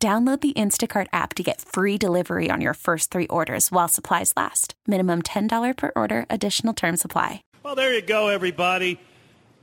[0.00, 4.32] Download the Instacart app to get free delivery on your first three orders while supplies
[4.36, 4.74] last.
[4.86, 7.42] Minimum $10 per order, additional term supply.
[7.64, 9.00] Well, there you go, everybody.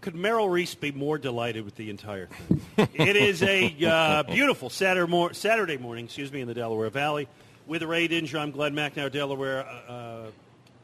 [0.01, 2.61] Could Merrill Reese be more delighted with the entire thing?
[2.93, 7.29] it is a uh, beautiful Saturday, mor- Saturday morning, excuse me, in the Delaware Valley.
[7.65, 10.25] With Ray Didinger, I'm Glenn Macnow, Delaware uh, uh,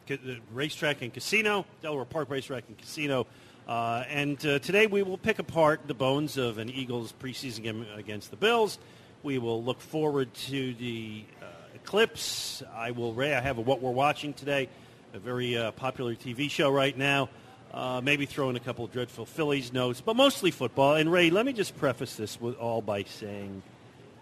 [0.07, 3.27] ca- Racetrack and Casino, Delaware Park Racetrack and Casino.
[3.67, 7.85] Uh, and uh, today we will pick apart the bones of an Eagles preseason game
[7.97, 8.79] against the Bills.
[9.23, 12.63] We will look forward to the uh, eclipse.
[12.73, 14.67] I will, Ray, I have a What We're Watching today,
[15.13, 17.29] a very uh, popular TV show right now.
[17.71, 20.95] Uh, maybe throw in a couple of dreadful Phillies notes, but mostly football.
[20.95, 23.61] And Ray, let me just preface this with all by saying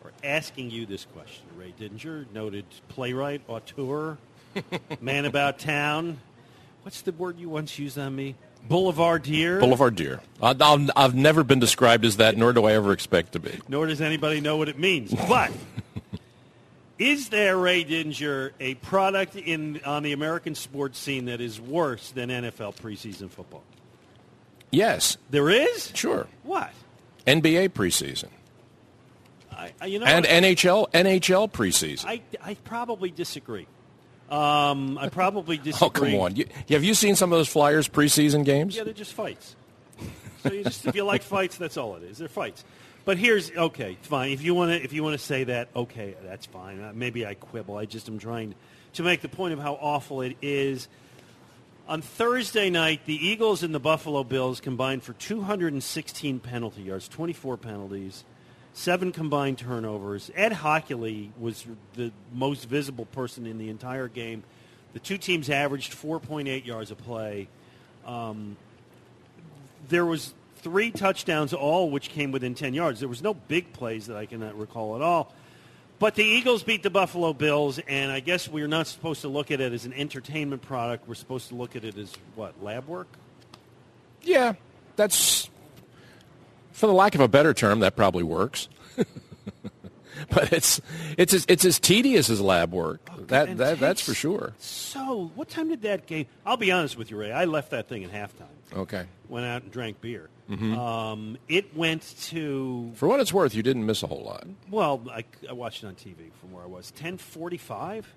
[0.04, 1.46] or asking you this question.
[1.56, 4.18] Ray Didinger, noted playwright, auteur,
[5.00, 6.20] man about town.
[6.84, 8.36] What's the word you once used on me?
[8.68, 9.60] Boulevardier.
[9.60, 10.20] Boulevardier.
[10.42, 13.60] I- I'll, I've never been described as that, nor do I ever expect to be.
[13.68, 15.14] nor does anybody know what it means.
[15.28, 15.52] But
[17.00, 22.12] is there, Ray Didinger, a product in on the American sports scene that is worse
[22.12, 23.64] than NFL preseason football?
[24.72, 25.92] Yes, There is.
[25.96, 26.28] sure.
[26.44, 26.70] What?
[27.26, 28.28] NBA preseason
[29.52, 30.26] I, I- you know, and?
[30.26, 32.06] NHL NHL preseason.
[32.06, 33.66] I, I probably disagree.
[34.30, 35.88] Um, I probably disagree.
[35.88, 36.36] oh come on!
[36.36, 38.76] You, have you seen some of those Flyers preseason games?
[38.76, 39.56] Yeah, they're just fights.
[40.44, 42.20] So you just if you like fights, that's all it is.
[42.20, 42.64] They're fights.
[43.06, 44.32] But here's okay, fine.
[44.32, 46.82] If you want to, if you want to say that, okay, that's fine.
[46.82, 47.76] Uh, maybe I quibble.
[47.76, 48.56] I just am trying
[48.94, 50.88] to make the point of how awful it is.
[51.88, 57.58] On Thursday night, the Eagles and the Buffalo Bills combined for 216 penalty yards, 24
[57.58, 58.24] penalties,
[58.74, 60.32] seven combined turnovers.
[60.36, 61.66] Ed Hochuli was
[61.96, 64.44] the most visible person in the entire game.
[64.94, 67.48] The two teams averaged 4.8 yards a play.
[68.06, 68.58] Um,
[69.88, 73.00] there was three touchdowns, all which came within 10 yards.
[73.00, 75.34] There was no big plays that I cannot recall at all.
[76.00, 79.52] But the Eagles beat the Buffalo Bills, and I guess we're not supposed to look
[79.52, 81.08] at it as an entertainment product.
[81.08, 83.08] We're supposed to look at it as what lab work.
[84.22, 84.54] Yeah,
[84.96, 85.49] that's
[86.80, 88.70] for the lack of a better term, that probably works.
[90.30, 90.80] but it's
[91.18, 93.02] it's as, it's as tedious as lab work.
[93.28, 94.54] that, that that's for sure.
[94.60, 96.28] So, what time did that game?
[96.46, 97.32] I'll be honest with you, Ray.
[97.32, 98.48] I left that thing at halftime.
[98.76, 99.06] Okay.
[99.28, 100.30] Went out and drank beer.
[100.50, 100.78] Mm-hmm.
[100.80, 104.48] Um, it went to For what it's worth, you didn't miss a whole lot.
[104.72, 106.92] well, I, I watched it on TV from where I was.
[106.92, 108.08] Ten forty-five.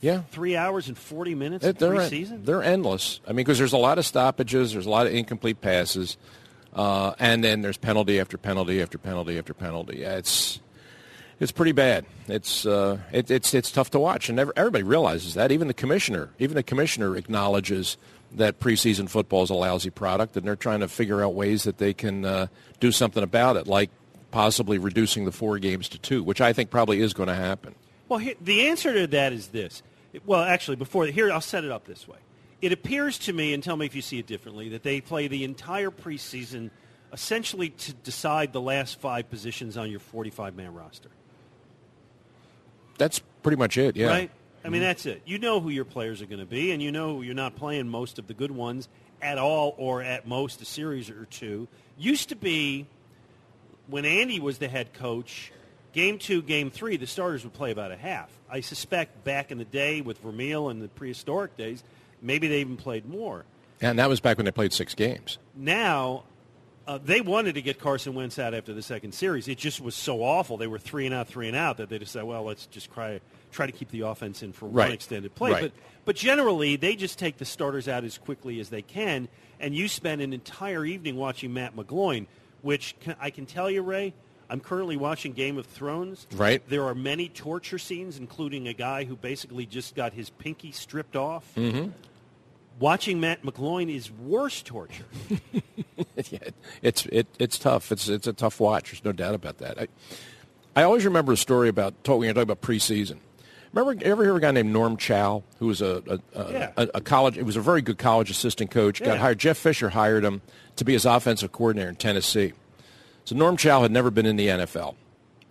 [0.00, 0.22] Yeah.
[0.30, 3.20] Three hours and forty minutes It- they're they're endless.
[3.26, 6.16] I mean, because there's a lot of stoppages, there's a lot of incomplete passes,
[6.76, 9.98] uh, and then there's penalty after penalty after penalty after penalty.
[10.00, 10.60] Yeah, it's
[11.40, 12.04] it's pretty bad.
[12.28, 15.50] It's uh, it, it's it's tough to watch, and everybody realizes that.
[15.50, 17.96] Even the commissioner, even the commissioner acknowledges
[18.32, 21.78] that preseason football is a lousy product, and they're trying to figure out ways that
[21.78, 22.46] they can uh,
[22.78, 23.90] do something about it, like
[24.30, 27.74] possibly reducing the four games to two, which I think probably is going to happen.
[28.08, 29.82] Well, the answer to that is this.
[30.26, 32.18] Well, actually, before here, I'll set it up this way.
[32.62, 35.28] It appears to me, and tell me if you see it differently, that they play
[35.28, 36.70] the entire preseason
[37.12, 41.10] essentially to decide the last five positions on your 45-man roster.
[42.98, 43.96] That's pretty much it.
[43.96, 44.08] Yeah.
[44.08, 44.30] Right?
[44.64, 44.88] I mean, mm-hmm.
[44.88, 45.22] that's it.
[45.24, 47.88] You know who your players are going to be, and you know you're not playing
[47.88, 48.88] most of the good ones
[49.22, 51.68] at all, or at most a series or two.
[51.98, 52.86] Used to be
[53.86, 55.52] when Andy was the head coach,
[55.96, 58.30] game two, game three, the starters would play about a half.
[58.48, 61.82] I suspect back in the day with Vermeil and the prehistoric days,
[62.20, 63.46] maybe they even played more.
[63.80, 65.38] And that was back when they played six games.
[65.56, 66.24] Now,
[66.86, 69.48] uh, they wanted to get Carson Wentz out after the second series.
[69.48, 70.58] It just was so awful.
[70.58, 73.20] They were three and out, three and out that they decided, well, let's just try
[73.50, 75.52] try to keep the offense in for one extended play.
[75.52, 75.62] Right.
[75.62, 75.72] But
[76.04, 79.28] but generally, they just take the starters out as quickly as they can,
[79.58, 82.26] and you spend an entire evening watching Matt McGloin,
[82.62, 84.12] which can, I can tell you, Ray.
[84.48, 86.26] I'm currently watching Game of Thrones.
[86.34, 86.62] Right.
[86.68, 91.16] There are many torture scenes, including a guy who basically just got his pinky stripped
[91.16, 91.44] off.
[91.56, 91.90] Mm-hmm.
[92.78, 95.06] Watching Matt McGloin is worse torture.
[96.30, 96.38] yeah,
[96.82, 97.90] it's it, it's tough.
[97.90, 98.90] It's it's a tough watch.
[98.90, 99.80] There's no doubt about that.
[99.80, 99.88] I,
[100.76, 102.28] I always remember a story about talking.
[102.28, 103.16] About preseason.
[103.72, 106.02] Remember, ever hear a guy named Norm Chow, who was a
[106.34, 106.70] a, a, Yeah.
[106.76, 107.36] a, a college?
[107.36, 109.00] He was a very good college assistant coach.
[109.00, 109.16] Got Yeah.
[109.16, 109.38] hired.
[109.38, 110.42] Jeff Fisher hired him
[110.76, 112.52] to be his offensive coordinator in Tennessee.
[113.26, 114.94] So Norm Chow had never been in the NFL.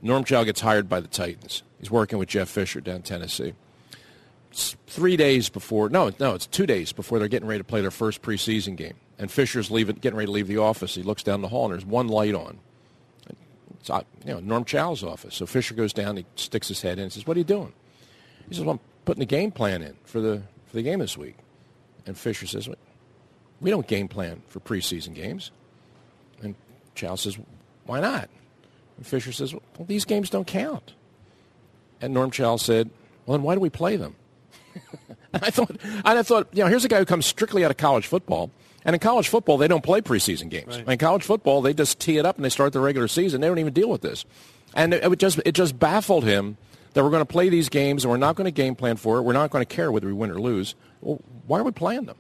[0.01, 1.62] Norm Chow gets hired by the Titans.
[1.77, 3.54] He's working with Jeff Fisher down Tennessee.
[4.50, 7.81] It's three days before, no, no, it's two days before they're getting ready to play
[7.81, 8.94] their first preseason game.
[9.19, 10.95] And Fisher's leaving, getting ready to leave the office.
[10.95, 12.60] He looks down the hall and there's one light on.
[13.81, 15.36] It's uh, you know Norm Chow's office.
[15.36, 17.74] So Fisher goes down, he sticks his head in and says, "What are you doing?"
[18.48, 21.18] He says, well, "I'm putting the game plan in for the for the game this
[21.18, 21.36] week."
[22.07, 22.68] And Fisher says,
[23.60, 25.51] "We don't game plan for preseason games."
[26.42, 26.56] And
[26.95, 27.38] Chow says,
[27.86, 28.30] "Why not?"
[28.98, 30.94] And Fisher says, "Well, these games don't count."
[32.02, 32.90] And Norm Chow said,
[33.26, 34.16] "Well, then why do we play them?"
[35.34, 37.78] I thought, and I thought, you know, here's a guy who comes strictly out of
[37.78, 38.52] college football.
[38.86, 40.78] And in college football, they don't play preseason games.
[40.78, 40.90] Right.
[40.90, 43.42] In college football, they just tee it up and they start the regular season.
[43.42, 44.26] They don't even deal with this.
[44.76, 46.58] And it, it just it just baffled him
[46.94, 49.18] that we're going to play these games and we're not going to game plan for
[49.18, 49.24] it.
[49.24, 50.76] We're not going to care whether we win or lose.
[51.02, 52.18] Well, why are we playing them?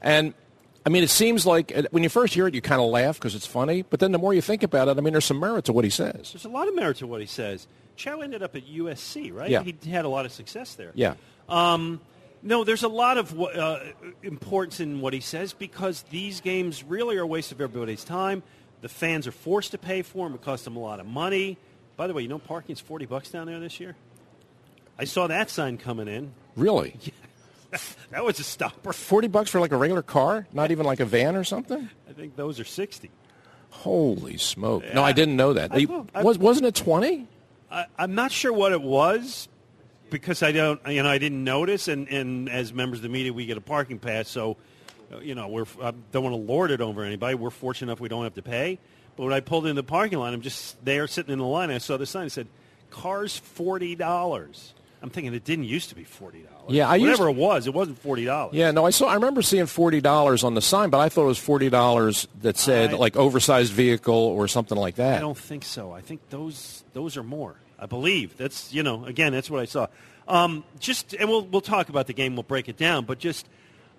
[0.00, 0.34] And
[0.84, 3.18] I mean, it seems like uh, when you first hear it, you kind of laugh
[3.18, 3.82] because it's funny.
[3.82, 5.84] But then the more you think about it, I mean, there's some merit to what
[5.84, 6.32] he says.
[6.32, 7.66] There's a lot of merit to what he says.
[7.96, 9.50] Chow ended up at USC, right?
[9.50, 9.62] Yeah.
[9.62, 10.92] He had a lot of success there.
[10.94, 11.14] Yeah.
[11.48, 12.00] Um,
[12.42, 13.80] no, there's a lot of uh,
[14.22, 18.42] importance in what he says because these games really are a waste of everybody's time.
[18.80, 20.34] The fans are forced to pay for them.
[20.34, 21.58] It costs them a lot of money.
[21.96, 23.94] By the way, you know parking's 40 bucks down there this year?
[24.98, 26.32] I saw that sign coming in.
[26.56, 26.96] Really?
[28.10, 28.92] That was a stopper.
[28.92, 30.46] 40 bucks for like a regular car?
[30.52, 31.88] Not even like a van or something?
[32.08, 33.10] I think those are 60.
[33.70, 34.82] Holy smoke.
[34.92, 35.72] No, I didn't know that.
[35.72, 37.28] I I- was, wasn't it 20?
[37.70, 39.48] I, I'm not sure what it was
[40.10, 41.86] because I don't, you know, I didn't notice.
[41.86, 44.56] And, and as members of the media, we get a parking pass, so
[45.22, 47.34] you know, we're I don't want to lord it over anybody.
[47.34, 48.78] We're fortunate enough we don't have to pay.
[49.16, 51.70] But when I pulled in the parking lot, I'm just there sitting in the line.
[51.70, 52.46] I saw the sign that said,
[52.90, 56.64] "Cars forty dollars." I'm thinking it didn't used to be forty dollars.
[56.68, 58.54] Yeah, I used whatever to- it was, it wasn't forty dollars.
[58.54, 59.06] Yeah, no, I saw.
[59.06, 62.28] I remember seeing forty dollars on the sign, but I thought it was forty dollars
[62.42, 65.16] that said I- like oversized vehicle or something like that.
[65.16, 65.92] I don't think so.
[65.92, 67.56] I think those those are more.
[67.78, 69.86] I believe that's you know again that's what I saw.
[70.28, 72.34] Um, just and we'll we'll talk about the game.
[72.36, 73.46] We'll break it down, but just.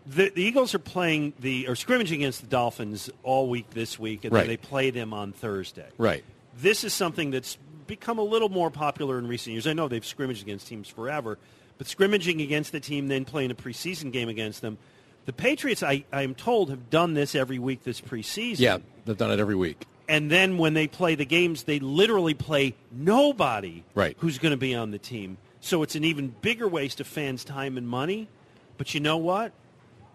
[0.04, 4.24] The, the Eagles are playing the or scrimmaging against the Dolphins all week this week,
[4.26, 4.40] and Right.
[4.42, 5.86] then they play them on Thursday.
[6.00, 6.24] Right.
[6.58, 7.56] This is something that's
[7.92, 9.68] become a little more popular in recent years.
[9.68, 11.38] I know they've scrimmaged against teams forever,
[11.78, 14.78] but scrimmaging against the team, then playing a preseason game against them.
[15.26, 18.60] The Patriots, I, I'm told, have done this every week this preseason.
[18.60, 19.86] Yeah, they've done it every week.
[20.08, 24.16] And then when they play the games, they literally play nobody Right.
[24.20, 25.38] who's going to be on the team.
[25.60, 28.30] So it's an even bigger waste of fans' time and money.
[28.78, 29.52] But you know what?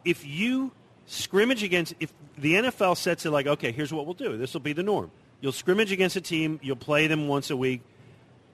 [0.02, 0.72] If you
[1.06, 4.38] scrimmage against, if the NFL sets it like, okay, here's what we'll do.
[4.38, 5.10] This will be the norm.
[5.40, 6.58] You'll scrimmage against a team.
[6.62, 7.82] You'll play them once a week.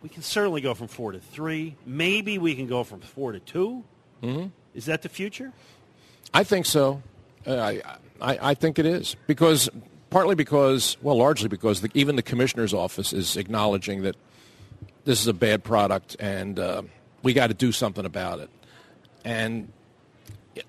[0.02, 1.76] We can certainly go from four to three.
[1.86, 3.84] Maybe we can go from four to 2
[4.22, 4.48] Mm-hmm.
[4.74, 5.52] Is that the future?
[6.32, 7.02] I think so.
[7.46, 7.82] Uh, I,
[8.20, 9.68] I I think it is because
[10.10, 14.16] partly because well, largely because the, even the commissioner's office is acknowledging that
[15.04, 16.82] this is a bad product and uh,
[17.22, 18.50] we got to do something about it.
[19.24, 19.72] And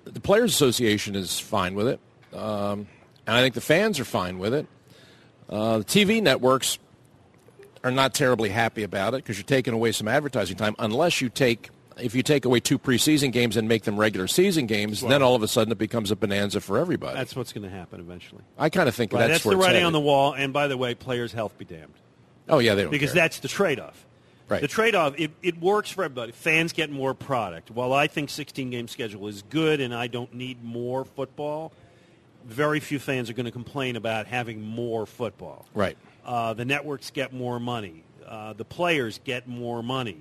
[0.04, 2.00] the Players Association is fine with it,
[2.36, 2.88] um,
[3.26, 4.66] and I think the fans are fine with it.
[5.48, 6.78] Uh, the TV networks
[7.82, 11.28] are not terribly happy about it because you're taking away some advertising time unless you
[11.28, 15.22] take if you take away two preseason games and make them regular season games, then
[15.22, 17.16] all of a sudden it becomes a bonanza for everybody.
[17.16, 18.42] That's what's going to happen eventually.
[18.58, 19.86] I kind of think Right, that's, that's, the writing headed.
[19.86, 20.32] on the wall.
[20.32, 21.94] And by the way, players' health be damned.
[22.48, 23.22] Oh yeah, they don't because care.
[23.22, 24.06] that's the trade-off.
[24.48, 24.60] Right.
[24.60, 26.32] The trade-off, it, it works for everybody.
[26.32, 27.70] Fans get more product.
[27.70, 31.72] While I think 16-game schedule is good and I don't need more football,
[32.44, 35.66] very few fans are going to complain about having more football.
[35.74, 35.96] right.
[36.24, 38.02] Uh, the networks get more money.
[38.26, 40.16] Uh, the players get more money.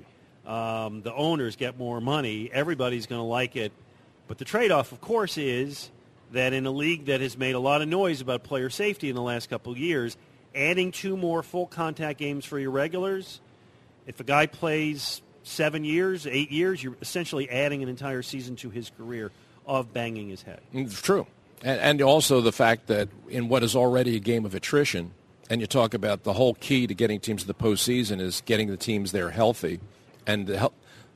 [0.46, 2.50] Um, the owners get more money.
[2.52, 3.72] Everybody's going to like it.
[4.28, 5.90] But the trade-off, of course, is
[6.34, 9.16] that in a league that has made a lot of noise about player safety in
[9.16, 10.18] the last couple of years,
[10.54, 13.40] adding two more full contact games for your regulars,
[14.06, 18.70] if a guy plays seven years, eight years, you're essentially adding an entire season to
[18.70, 19.32] his career
[19.66, 20.60] of banging his head.
[20.74, 21.28] It's true.
[21.64, 25.12] And, and also the fact that in what is already a game of attrition,
[25.50, 28.68] and you talk about the whole key to getting teams to the postseason is getting
[28.68, 29.80] the teams there healthy.
[30.28, 30.72] And the,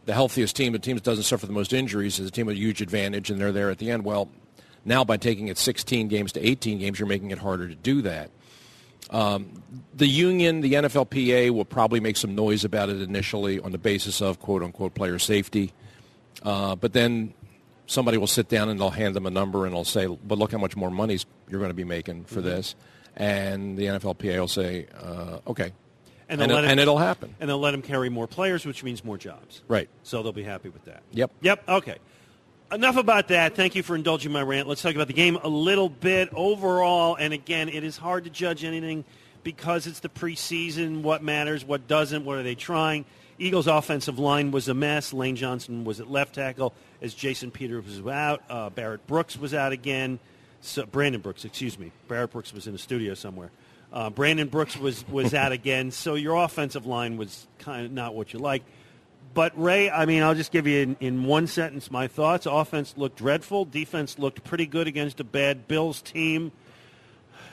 [0.06, 2.56] the healthiest team, the team that doesn't suffer the most injuries, is a team with
[2.56, 4.04] a huge advantage, and they're there at the end.
[4.04, 4.30] Well,
[4.86, 8.02] now by taking it 16 games to 18 games, you're making it harder to do
[8.04, 8.32] that.
[9.10, 9.64] Um,
[9.94, 14.22] the union, the NFLPA, will probably make some noise about it initially on the basis
[14.22, 15.72] of quote unquote player safety.
[16.44, 17.34] Uh, but then
[17.88, 20.52] somebody will sit down and they'll hand them a number and they'll say, but look
[20.52, 21.18] how much more money
[21.50, 22.50] you're going to be making for Mm-hmm.
[22.50, 22.76] this.
[23.16, 25.72] And the NFLPA will say, uh, okay.
[26.30, 27.34] And And, it, him, and, it'll happen.
[27.40, 29.64] And they'll let them carry more players, which means more jobs.
[29.68, 29.90] Right.
[30.04, 31.02] So they'll be happy with that.
[31.14, 31.32] Yep.
[31.42, 31.70] Yep.
[31.70, 31.96] Okay.
[32.72, 33.56] Enough about that.
[33.56, 34.68] Thank you for indulging my rant.
[34.68, 37.16] Let's talk about the game a little bit overall.
[37.16, 39.06] And again, it is hard to judge anything
[39.44, 43.06] because it's the preseason, what matters, what doesn't, what are they trying.
[43.40, 45.14] Eagles' offensive line was a mess.
[45.14, 48.42] Lane Johnson was at left tackle as Jason Peters was out.
[48.50, 50.20] Uh, Barrett Brooks was out again.
[50.62, 51.92] So, Brandon Brooks, excuse me.
[52.08, 53.52] Barrett Brooks was in a studio somewhere.
[53.92, 55.92] Uh, Brandon Brooks was, was out again.
[55.92, 58.64] So your offensive line was kind of not what you like.
[59.34, 62.46] But Ray, I mean, I'll just give you in, in one sentence my thoughts.
[62.46, 63.66] Offense looked dreadful.
[63.66, 66.52] Defense looked pretty good against a bad Bills team.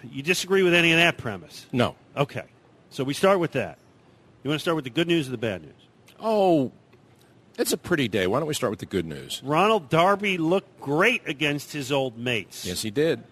[0.02, 1.66] You disagree with any of that premise?
[1.72, 1.94] No.
[2.16, 2.44] Okay.
[2.90, 3.78] So we start with that.
[4.44, 5.72] You want to start with the good news or the bad news?
[6.20, 6.70] Oh,
[7.56, 8.26] it's a pretty day.
[8.26, 9.40] Why don't we start with the good news?
[9.42, 12.66] Ronald Darby looked great against his old mates.
[12.66, 13.24] Yes, he did.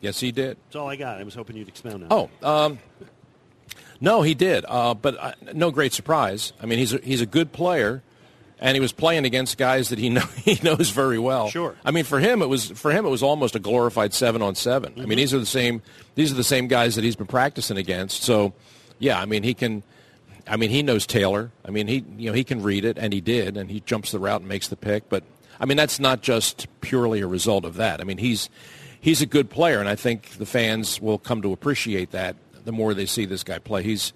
[0.00, 0.56] Yes, he did.
[0.66, 1.20] That's all I got.
[1.20, 2.30] I was hoping you'd expound on.
[2.42, 2.78] Oh, um,
[4.00, 4.64] no, he did.
[4.68, 6.52] Uh, but uh, no great surprise.
[6.62, 8.02] I mean, he's a, he's a good player,
[8.60, 11.48] and he was playing against guys that he know he knows very well.
[11.50, 11.74] Sure.
[11.84, 14.54] I mean, for him it was for him it was almost a glorified seven on
[14.54, 15.82] 7 I mean, these are the same
[16.14, 18.22] these are the same guys that he's been practicing against.
[18.22, 18.54] So,
[19.00, 19.82] yeah, I mean, he can.
[20.50, 21.52] I mean, he knows Taylor.
[21.64, 24.10] I mean, he you know he can read it, and he did, and he jumps
[24.10, 25.08] the route and makes the pick.
[25.08, 25.22] But
[25.60, 28.00] I mean, that's not just purely a result of that.
[28.00, 28.50] I mean, he's
[29.00, 32.72] he's a good player, and I think the fans will come to appreciate that the
[32.72, 33.84] more they see this guy play.
[33.84, 34.12] He's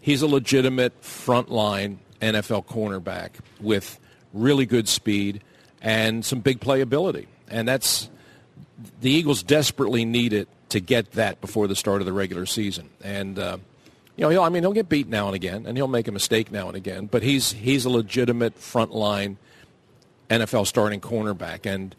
[0.00, 3.98] he's a legitimate frontline NFL cornerback with
[4.32, 5.42] really good speed
[5.82, 8.08] and some big playability, and that's
[9.00, 12.90] the Eagles desperately need it to get that before the start of the regular season,
[13.02, 13.40] and.
[13.40, 13.58] Uh,
[14.16, 16.12] you know, he'll, I mean, he'll get beat now and again, and he'll make a
[16.12, 17.06] mistake now and again.
[17.06, 19.36] But he's he's a legitimate frontline
[20.30, 21.94] NFL starting cornerback, and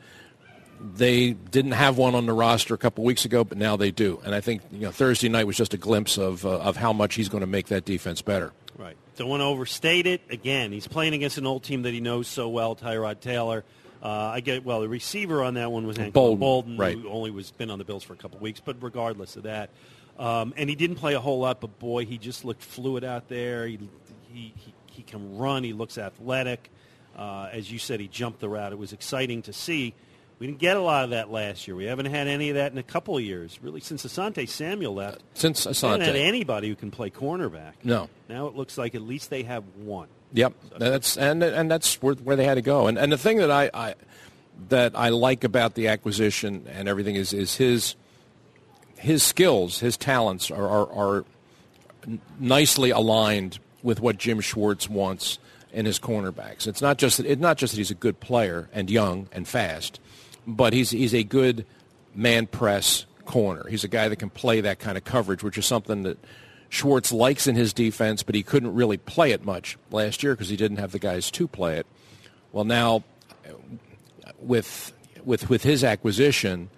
[0.79, 4.21] they didn't have one on the roster a couple weeks ago, but now they do.
[4.23, 6.93] And I think you know Thursday night was just a glimpse of uh, of how
[6.93, 8.53] much he's going to make that defense better.
[8.77, 8.95] Right.
[9.15, 10.21] Don't want to overstate it.
[10.29, 13.63] Again, he's playing against an old team that he knows so well, Tyrod Taylor.
[14.03, 14.81] Uh, I get well.
[14.81, 16.97] The receiver on that one was Anquan Boldin, Boldin, right.
[16.97, 18.61] who only was been on the Bills for a couple weeks.
[18.63, 19.69] But regardless of that,
[20.17, 21.61] um, and he didn't play a whole lot.
[21.61, 23.67] But boy, he just looked fluid out there.
[23.67, 23.79] He
[24.31, 25.63] he he, he can run.
[25.63, 26.71] He looks athletic.
[27.15, 28.73] Uh, as you said, he jumped the route.
[28.73, 29.93] It was exciting to see.
[30.37, 31.77] We didn't get a lot of that last year.
[31.77, 34.93] We haven't had any of that in a couple of years, really, since Asante Samuel
[34.93, 35.21] left.
[35.33, 37.73] Since They haven't had Asante, anybody who can play cornerback.
[37.85, 40.09] no, Now it looks like at least they have one.
[40.33, 42.87] Yep, that's and and that's where, where they had to go.
[42.87, 43.95] And and the thing that I, I
[44.67, 47.95] that I like about the acquisition and everything is is his
[48.97, 51.25] his skills, his talents are are, are
[52.39, 55.39] nicely aligned with what Jim Schwartz wants
[55.71, 56.67] in his cornerbacks.
[56.67, 59.47] It's not just that, it's not just that he's a good player and young and
[59.47, 59.99] fast,
[60.47, 61.65] but he's he's a good
[62.13, 63.67] man press corner.
[63.69, 66.17] He's a guy that can play that kind of coverage, which is something that
[66.69, 70.49] Schwartz likes in his defense, but he couldn't really play it much last year because
[70.49, 71.87] he didn't have the guys to play it.
[72.51, 73.03] Well, now
[74.39, 76.69] with with with his acquisition,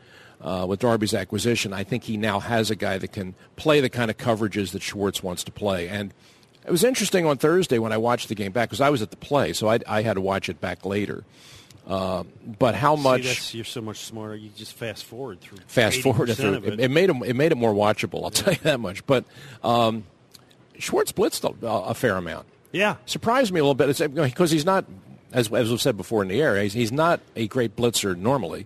[0.47, 3.89] uh, with Darby's acquisition, I think he now has a guy that can play the
[3.89, 5.89] kind of coverages that Schwartz wants to play.
[5.89, 6.13] And
[6.65, 9.11] it was interesting on Thursday when I watched the game back because I was at
[9.11, 11.25] the play, so I, I had to watch it back later.
[11.85, 12.23] Uh,
[12.59, 13.41] but how much?
[13.41, 14.35] See, you're so much smarter.
[14.35, 15.59] You just fast forward through.
[15.67, 16.55] fast forward through.
[16.55, 16.79] It, it.
[16.79, 17.23] it made him.
[17.23, 18.23] It made it more watchable.
[18.23, 19.05] I'll tell you that much.
[19.05, 19.25] But
[19.63, 20.05] um,
[20.79, 22.45] Schwartz blitzed a, a fair amount.
[22.71, 24.85] yeah, Surprised me a little bit because he's not,
[25.33, 28.65] as as we've said before in the air, he's, he's not a great blitzer normally,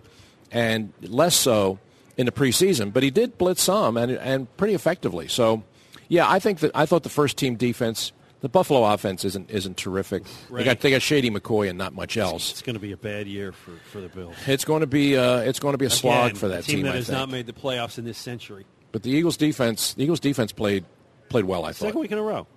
[0.52, 1.78] and less so
[2.16, 2.92] in the preseason.
[2.92, 5.28] But he did blitz some and and pretty effectively.
[5.28, 5.62] So,
[6.08, 8.12] yeah, I think that I thought the first team defense.
[8.40, 10.24] The Buffalo offense isn't isn't terrific.
[10.50, 12.50] They got they got Shady McCoy and not much else.
[12.50, 14.34] it's going to be a bad year for, for the Bills.
[14.48, 16.86] It's going to be uh, it's going to be a slog for that team, team.
[16.86, 17.18] that I has think.
[17.18, 18.66] not made the playoffs in this century.
[18.90, 20.84] But the Eagles defense, the Eagles defense played
[21.28, 21.64] played well.
[21.64, 22.00] I Second thought.
[22.00, 22.48] week in a row.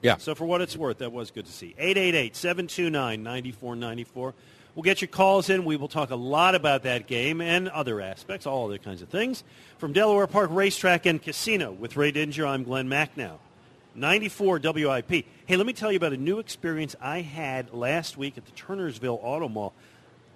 [0.00, 0.18] Yeah.
[0.18, 1.74] So for what it's worth, that was good to see.
[1.80, 4.32] 888-729-9494.
[4.74, 5.66] We'll get your calls in.
[5.66, 9.10] We will talk a lot about that game and other aspects, all other kinds of
[9.10, 9.44] things.
[9.76, 13.36] From Delaware Park Racetrack and Casino with Ray Didinger, I'm Glenn Macnow.
[13.94, 15.26] 94 WIP.
[15.44, 18.52] Hey, let me tell you about a new experience I had last week at the
[18.52, 19.74] Turnersville Auto Mall.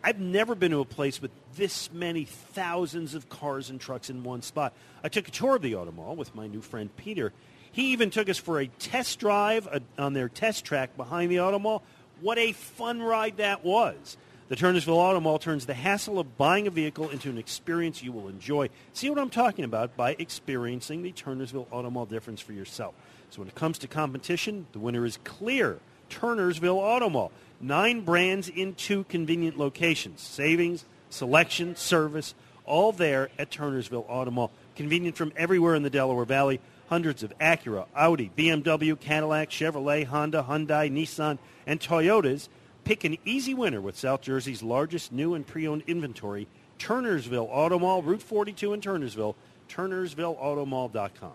[0.04, 4.22] I've never been to a place with this many thousands of cars and trucks in
[4.22, 4.74] one spot.
[5.02, 7.32] I took a tour of the auto mall with my new friend Peter.
[7.72, 11.40] He even took us for a test drive uh, on their test track behind the
[11.40, 11.82] auto mall.
[12.20, 14.18] What a fun ride that was.
[14.48, 18.12] The Turnersville Auto Mall turns the hassle of buying a vehicle into an experience you
[18.12, 18.68] will enjoy.
[18.92, 22.94] See what I'm talking about by experiencing the Turnersville Auto Mall difference for yourself.
[23.30, 25.80] So when it comes to competition, the winner is clear.
[26.10, 27.32] Turnersville Auto Mall.
[27.60, 30.20] Nine brands in two convenient locations.
[30.20, 34.52] Savings, selection, service, all there at Turnersville Auto Mall.
[34.76, 36.60] Convenient from everywhere in the Delaware Valley.
[36.88, 42.48] Hundreds of Acura, Audi, BMW, Cadillac, Chevrolet, Honda, Hyundai, Nissan, and Toyotas.
[42.86, 46.46] Pick an easy winner with South Jersey's largest new and pre-owned inventory.
[46.78, 49.34] Turnersville Auto Mall, Route 42 in Turnersville.
[49.68, 51.32] TurnersvilleAutomall.com.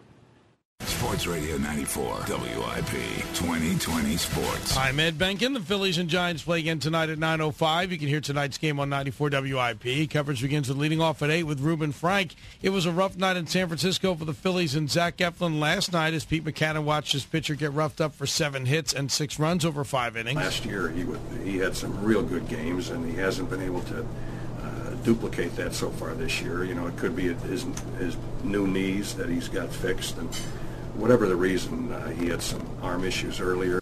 [1.01, 2.91] Sports Radio 94, WIP
[3.33, 4.77] 2020 Sports.
[4.77, 5.55] I'm Ed Benkin.
[5.55, 7.89] The Phillies and Giants play again tonight at 9.05.
[7.89, 10.11] You can hear tonight's game on 94 WIP.
[10.11, 12.35] Coverage begins with leading off at 8 with Ruben Frank.
[12.61, 15.91] It was a rough night in San Francisco for the Phillies and Zach Eflin last
[15.91, 19.39] night as Pete Mackanin watched his pitcher get roughed up for seven hits and six
[19.39, 20.35] runs over five innings.
[20.35, 23.81] Last year he, would, he had some real good games, and he hasn't been able
[23.81, 26.63] to uh, duplicate that so far this year.
[26.63, 27.65] You know, it could be his,
[27.97, 30.29] his new knees that he's got fixed, and
[30.95, 33.81] whatever the reason, uh, he had some arm issues earlier.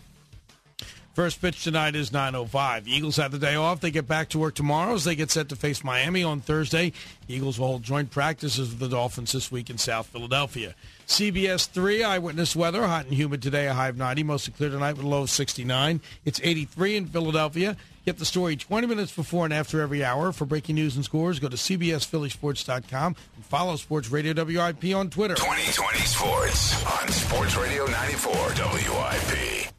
[1.20, 2.88] First pitch tonight is 9.05.
[2.88, 3.82] Eagles have the day off.
[3.82, 6.94] They get back to work tomorrow as they get set to face Miami on Thursday.
[7.28, 10.76] Eagles will hold joint practices with the Dolphins this week in South Philadelphia.
[11.08, 12.88] CBS 3 eyewitness weather.
[12.88, 14.24] Hot and humid today, a high of 90.
[14.24, 16.00] Mostly clear tonight with a low of 69.
[16.24, 17.76] It's 83 in Philadelphia.
[18.06, 20.32] Get the story 20 minutes before and after every hour.
[20.32, 25.36] For breaking news and scores, go to CBSPhillySports.com and follow Sports Radio WIP on Twitter.
[25.36, 29.70] 2020 Sports on Sports Radio 94 WIP.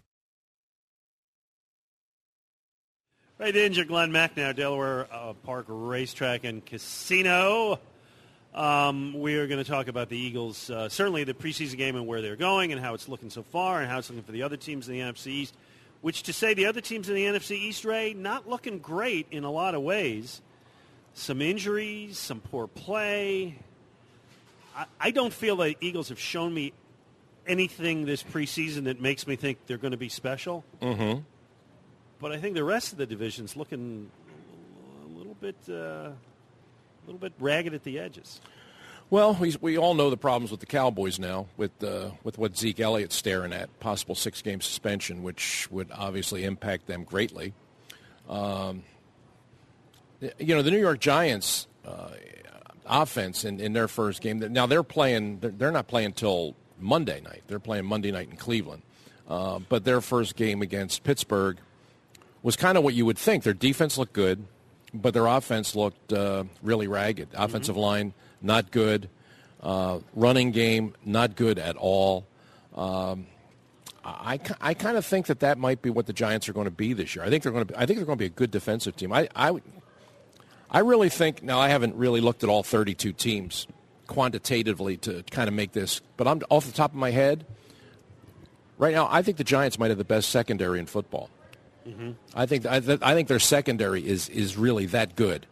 [3.41, 7.81] Right, Ninja Glenn Macnow, Delaware uh, Park Racetrack and Casino.
[8.55, 12.07] Um, we are going to talk about the Eagles, uh, certainly the preseason game and
[12.07, 14.43] where they're going and how it's looking so far and how it's looking for the
[14.43, 15.55] other teams in the NFC East,
[16.01, 19.45] which to say the other teams in the NFC East, Ray, not looking great in
[19.45, 20.41] a lot of ways.
[21.15, 23.59] Some injuries, some poor play.
[24.77, 26.73] I, I don't feel the Eagles have shown me
[27.47, 30.65] anything this preseason that makes me think they're going to be special.
[30.81, 31.21] Mm-hmm.
[32.21, 34.11] But I think the rest of the division's looking
[35.05, 36.15] a little bit, uh, a
[37.07, 38.41] little bit ragged at the edges.
[39.11, 42.57] Well, we, we all know the problems with the Cowboys now, with uh, with what
[42.57, 47.53] Zeke Elliott's staring at, possible six game suspension, which would obviously impact them greatly.
[48.29, 48.85] Um,
[50.39, 52.11] you know, the New York Giants uh,
[52.87, 54.39] offense in, in their first game.
[54.39, 55.41] Now they're playing.
[55.41, 57.43] They're, they're not playing till Monday night.
[57.49, 58.83] They're playing Monday night in Cleveland.
[59.29, 61.59] Uh, but their first game against Pittsburgh
[62.43, 63.43] was kind of what you would think.
[63.43, 64.45] Their defense looked good,
[64.95, 67.31] but their offense looked uh, really ragged.
[67.33, 67.43] Mm-hmm.
[67.43, 69.09] Offensive line, not good.
[69.63, 72.27] Uh, running game, not good at all.
[72.75, 73.27] Um,
[74.03, 76.71] I, I kind of think that that might be what the Giants are going to
[76.71, 77.25] be this year.
[77.25, 78.97] I think they're going to be, I think they're going to be a good defensive
[78.97, 79.13] team.
[79.13, 79.61] I, I,
[80.71, 83.67] I really think now I haven't really looked at all 32 teams
[84.07, 87.45] quantitatively to kind of make this, but I'm off the top of my head.
[88.79, 91.29] Right now, I think the Giants might have the best secondary in football.
[91.87, 92.11] Mm-hmm.
[92.35, 95.47] I think I, I, think their secondary is is really that good,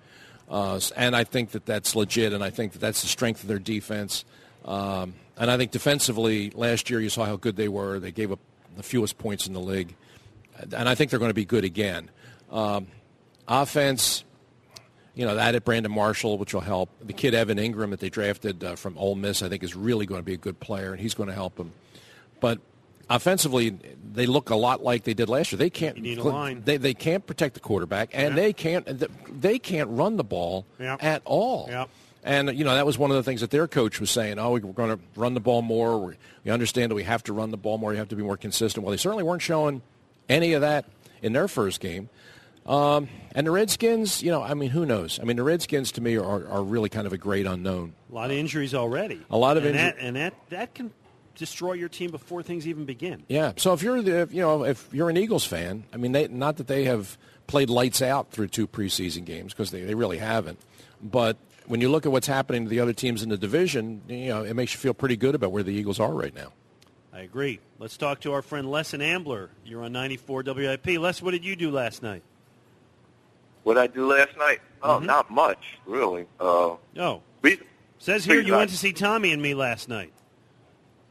[0.49, 3.49] uh, and I think that that's legit, and I think that that's the strength of
[3.49, 4.25] their defense.
[4.65, 7.99] Um, and I think defensively, last year you saw how good they were.
[7.99, 8.41] They gave up
[8.77, 9.95] the fewest points in the league,
[10.59, 12.11] and I think they're going to be good again.
[12.51, 12.87] Um,
[13.47, 14.25] offense,
[15.15, 16.91] you know, that at Brandon Marshall, which will help.
[17.01, 20.07] The kid Evan Engram that they drafted uh, from Ole Miss, I think, is really
[20.07, 21.73] going to be a good player, and he's going to help them.
[22.41, 22.61] But
[23.11, 23.79] offensively,
[24.13, 25.59] they look a lot like they did last year.
[25.59, 26.65] They can't.
[26.65, 28.43] They they can't protect the quarterback, and yeah.
[28.43, 29.41] they can't.
[29.41, 30.97] They can't run the ball yeah.
[31.01, 31.67] at all.
[31.69, 31.87] Yeah.
[32.25, 34.39] And you know that was one of the things that their coach was saying.
[34.39, 36.17] Oh, we're going to run the ball more.
[36.45, 37.93] We understand that we have to run the ball more.
[37.93, 38.85] You have to be more consistent.
[38.85, 39.83] Well, they certainly weren't showing
[40.29, 40.85] any of that
[41.23, 42.09] in their first game.
[42.67, 45.19] Um, and the Redskins, you know, I mean, who knows?
[45.19, 47.95] I mean, the Redskins to me are, are really kind of a great unknown.
[48.11, 49.23] A lot of injuries already.
[49.31, 50.93] A lot of injuries, and that that can
[51.39, 53.23] destroy your team before things even begin.
[53.29, 53.53] Yeah.
[53.57, 56.57] So if you're the, you know, if you're an Eagles fan, I mean, they, not
[56.57, 60.59] that they have played lights out through two preseason games because they, they really haven't,
[61.03, 64.29] but when you look at what's happening to the other teams in the division, you
[64.29, 66.53] know, it makes you feel pretty good about where the Eagles are right now.
[67.13, 67.61] I agree.
[67.79, 69.51] Let's talk to our friend Les and Ambler.
[69.65, 70.87] You're on 94 WIP.
[70.99, 72.23] Les, what did you do last night?
[73.65, 74.61] What I do last night?
[74.83, 75.07] Oh, mm-hmm.
[75.07, 76.27] not much, really.
[76.41, 77.23] Uh, oh.
[77.99, 80.13] Says here you went to see Tommy and me last night.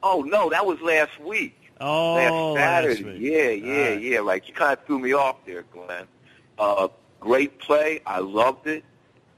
[0.10, 1.70] Oh no, that was last week.
[1.82, 3.04] Oh, last Saturday.
[3.04, 4.02] Last yeah, yeah, right.
[4.02, 4.20] yeah.
[4.22, 6.08] Like you kind of threw me off there, Glenn.
[6.58, 6.88] Uh,
[7.20, 8.00] great play.
[8.06, 8.86] I loved it.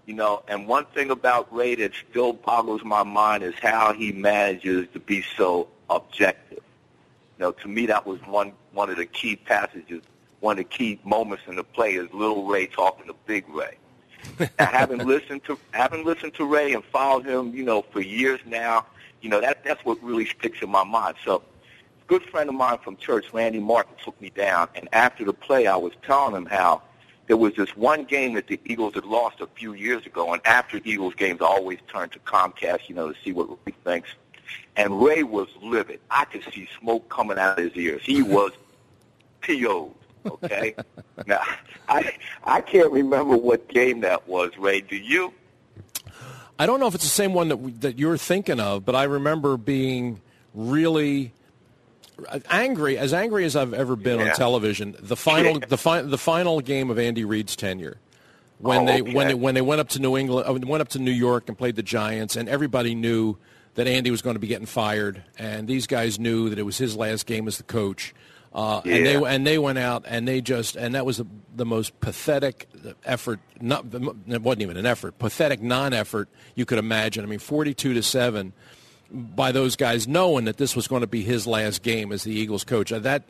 [0.06, 4.12] You know, and one thing about Ray that still boggles my mind is how he
[4.12, 6.64] manages to be so objective.
[7.38, 10.04] You know, to me that was one one of the key passages,
[10.40, 13.78] one of the key moments in the play is little Ray talking to Big Ray.
[14.60, 18.40] I haven't listened to haven't listened to Ray and followed him, you know, for years
[18.46, 18.86] now,
[19.22, 21.16] you know, that that's what really sticks in my mind.
[21.24, 25.26] So, a good friend of mine from church, Randy Martin, took me down, and after
[25.26, 26.82] the play, I was telling him how
[27.28, 30.42] there was this one game that the Eagles had lost a few years ago, and
[30.46, 34.10] after Eagles games, I always turn to Comcast, you know, to see what Ray thinks.
[34.76, 36.00] And Ray was livid.
[36.10, 38.02] I could see smoke coming out of his ears.
[38.04, 38.52] He was
[39.42, 39.94] PO'd.
[40.26, 40.76] Okay.
[41.28, 41.42] now,
[41.88, 44.58] I I can't remember what game that was.
[44.58, 45.34] Ray, do you?
[46.60, 48.94] I don't know if it's the same one that we, that you're thinking of, but
[48.96, 50.20] I remember being
[50.54, 51.32] really
[52.52, 54.30] angry, as angry as I've ever been Yeah.
[54.32, 54.96] on television.
[55.00, 57.98] The final, the fi- the final game of Andy Reid's tenure,
[58.58, 60.90] when Oh, they when they when they went up to New England, uh, went up
[60.90, 63.38] to New York and played the Giants, and everybody knew
[63.76, 66.78] that Andy was going to be getting fired, and these guys knew that it was
[66.78, 68.14] his last game as the coach.
[68.52, 71.66] Uh, And they and they went out and they just and that was the, the
[71.66, 72.68] most pathetic
[73.06, 73.40] effort.
[73.62, 77.24] Not it wasn't even an effort, pathetic non-effort you could imagine.
[77.24, 78.54] I mean, forty-two to seven
[79.12, 82.32] by those guys knowing that this was going to be his last game as the
[82.34, 82.92] Eagles coach.
[82.92, 83.24] Uh, That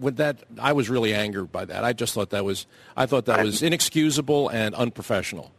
[0.00, 1.84] with that I was really angered by that.
[1.84, 5.52] I just thought that was I thought that was inexcusable and unprofessional.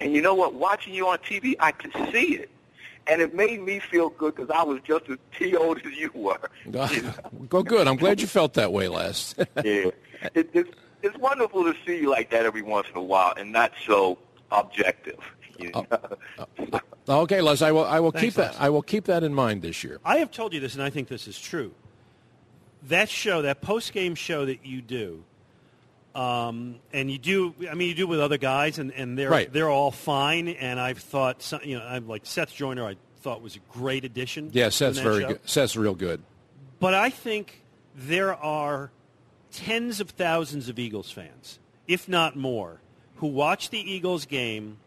[0.00, 0.54] And you know what?
[0.54, 2.50] Watching you on TV, I could see it.
[3.10, 5.72] And it made me feel good because I was just as T.O.
[5.72, 6.38] as you were.
[6.64, 7.12] You know?
[7.48, 7.88] Go good.
[7.88, 9.36] I'm glad you felt that way last.
[9.64, 9.90] yeah.
[10.34, 10.70] It, it's,
[11.02, 14.16] it's wonderful to see you like that every once in a while and not so
[14.52, 15.18] objective.
[15.58, 15.98] You uh, know?
[16.38, 18.60] Uh, uh, okay, Les, I will I will Thanks, keep that Les.
[18.60, 19.98] I will keep that in mind this year.
[20.04, 21.74] I have told you this, and I think this is true.
[22.84, 25.24] That show, that post-game show that you do,
[26.14, 29.52] um, and you do, I mean, you do with other guys, and, and they're Right.
[29.52, 30.48] they're all fine.
[30.48, 32.84] And I've thought, some, you know, I'm like Seth Joyner.
[32.84, 34.50] I thought was a great addition.
[34.52, 35.28] Yeah, Seth's very show.
[35.28, 35.40] good.
[35.48, 36.22] Seth's real good.
[36.80, 37.62] But I think
[37.94, 38.90] there are
[39.52, 42.80] tens of thousands of Eagles fans, if not more,
[43.16, 44.78] who watch the Eagles game,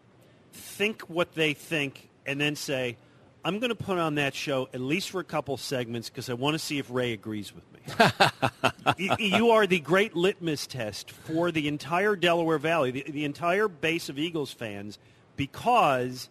[0.52, 2.98] think what they think, and then say,
[3.46, 6.34] I'm going to put on that show at least for a couple segments because I
[6.34, 7.80] want to see if Ray agrees with me.
[9.20, 14.10] You are the great litmus test for the entire Delaware Valley, the, the entire base
[14.10, 15.00] of Eagles fans,
[15.36, 16.30] because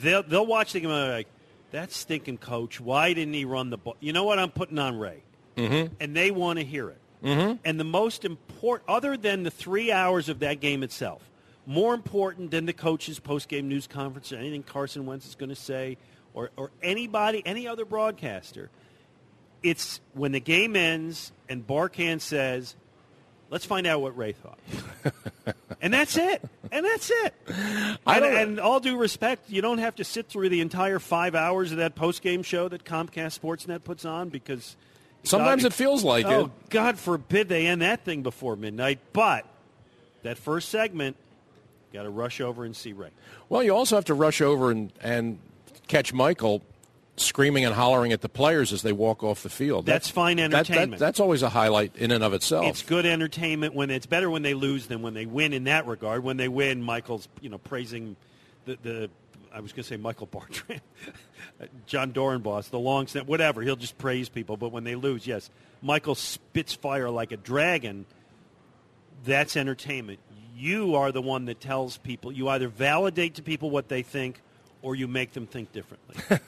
[0.00, 1.28] they'll, they'll watch the game and they're like,
[1.70, 3.96] that stinking coach, why didn't he run the ball?
[4.00, 4.38] You know what?
[4.38, 5.22] I'm putting on Ray.
[5.56, 5.94] Mm-hmm.
[6.00, 6.98] And they want to hear it.
[7.24, 7.56] Mm-hmm.
[7.64, 11.22] And the most important, other than the three hours of that game itself,
[11.66, 15.56] more important than the coach's post-game news conference or anything Carson Wentz is going to
[15.56, 15.96] say
[16.34, 18.70] or, or anybody, any other broadcaster,
[19.62, 22.74] it's when the game ends and Barkann says,
[23.50, 24.58] let's find out what Ray thought.
[25.80, 26.42] and that's it.
[26.70, 27.34] And that's it.
[28.06, 31.34] I And, and all due respect, you don't have to sit through the entire five
[31.34, 34.76] hours of that post-game show that Comcast Sportsnet puts on because
[35.24, 36.70] Sometimes God- it feels like oh, it.
[36.70, 38.98] God forbid they end that thing before midnight.
[39.12, 39.46] But
[40.22, 41.16] that first segment,
[41.92, 43.10] got to rush over and see Ray.
[43.48, 45.38] Well, you also have to rush over and, and
[45.88, 46.62] catch Michael
[47.16, 49.84] screaming and hollering at the players as they walk off the field.
[49.84, 50.98] That's fine that- that- entertainment.
[51.00, 52.66] that's always a highlight in and of itself.
[52.66, 55.52] It's good entertainment when it's better when they lose than when they win.
[55.52, 58.16] In that regard, when they win, Michael's you know praising
[58.64, 59.10] the the
[59.54, 60.80] I was going to say Michael Bartrum,
[61.86, 63.60] Jon Dorenbos, the long snap, whatever.
[63.60, 64.56] He'll just praise people.
[64.56, 65.50] But when they lose, yes,
[65.82, 68.06] Michael spits fire like a dragon.
[69.24, 70.20] That's entertainment.
[70.56, 72.32] You are the one that tells people.
[72.32, 74.40] You either validate to people what they think,
[74.82, 76.38] or you make them think differently.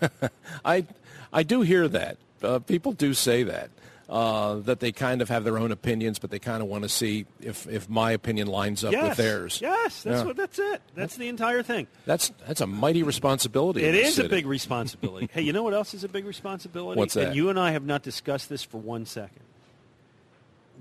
[0.64, 0.86] I,
[1.32, 2.18] I do hear that.
[2.42, 3.70] Uh, people do say that.
[4.06, 6.90] Uh, that they kind of have their own opinions, but they kind of want to
[6.90, 9.60] see if, if my opinion lines up yes, with theirs.
[9.62, 10.24] Yes, that's Yeah.
[10.26, 10.36] what.
[10.36, 10.82] That's it.
[10.94, 11.86] That's the entire thing.
[12.04, 13.82] That's that's a mighty responsibility.
[13.82, 15.30] It is a big responsibility.
[15.32, 16.98] hey, you know what else is a big responsibility?
[16.98, 17.28] What's that?
[17.28, 19.40] And you and I have not discussed this for one second.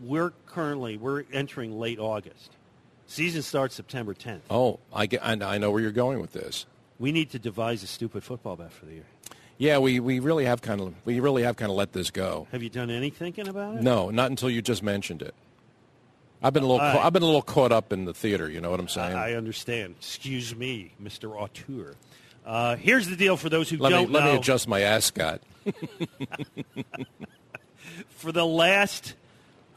[0.03, 2.51] We're currently we're entering late August.
[3.07, 4.41] Season starts September 10th.
[4.49, 6.65] Oh, I, get, I, I know where you're going with this.
[6.99, 9.06] We need to devise a stupid football bet for the year.
[9.58, 12.47] Yeah, we, we really have kind of we really have kind of let this go.
[12.51, 13.84] Have you done any thinking about it?
[13.84, 15.34] No, not until you just mentioned it.
[16.41, 18.49] I've been a little All ca- I've been a little caught up in the theater.
[18.49, 19.15] You know what I'm saying?
[19.15, 19.95] I understand.
[19.99, 21.39] Excuse me, Mr.
[21.39, 21.95] Auteur.
[22.45, 24.34] Uh, here's the deal for those who let me don't let know.
[24.34, 25.41] me adjust my ascot.
[28.10, 29.13] for the last,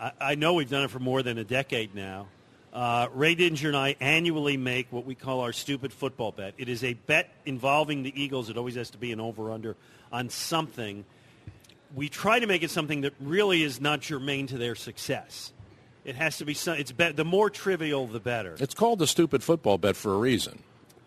[0.01, 2.27] I, I know we've done it for more than a decade now.
[2.77, 6.53] Uh, Ray Didinger and I annually make what we call our stupid football bet.
[6.59, 8.51] It is a bet involving the Eagles.
[8.51, 9.77] It always has to be an over-under
[10.13, 11.07] on something.
[11.95, 15.55] We try to make it something that really is not germane to their success.
[16.05, 18.57] It has to be some, it's bet, the more trivial the better.
[18.61, 20.63] It's called the stupid football bet for a reason.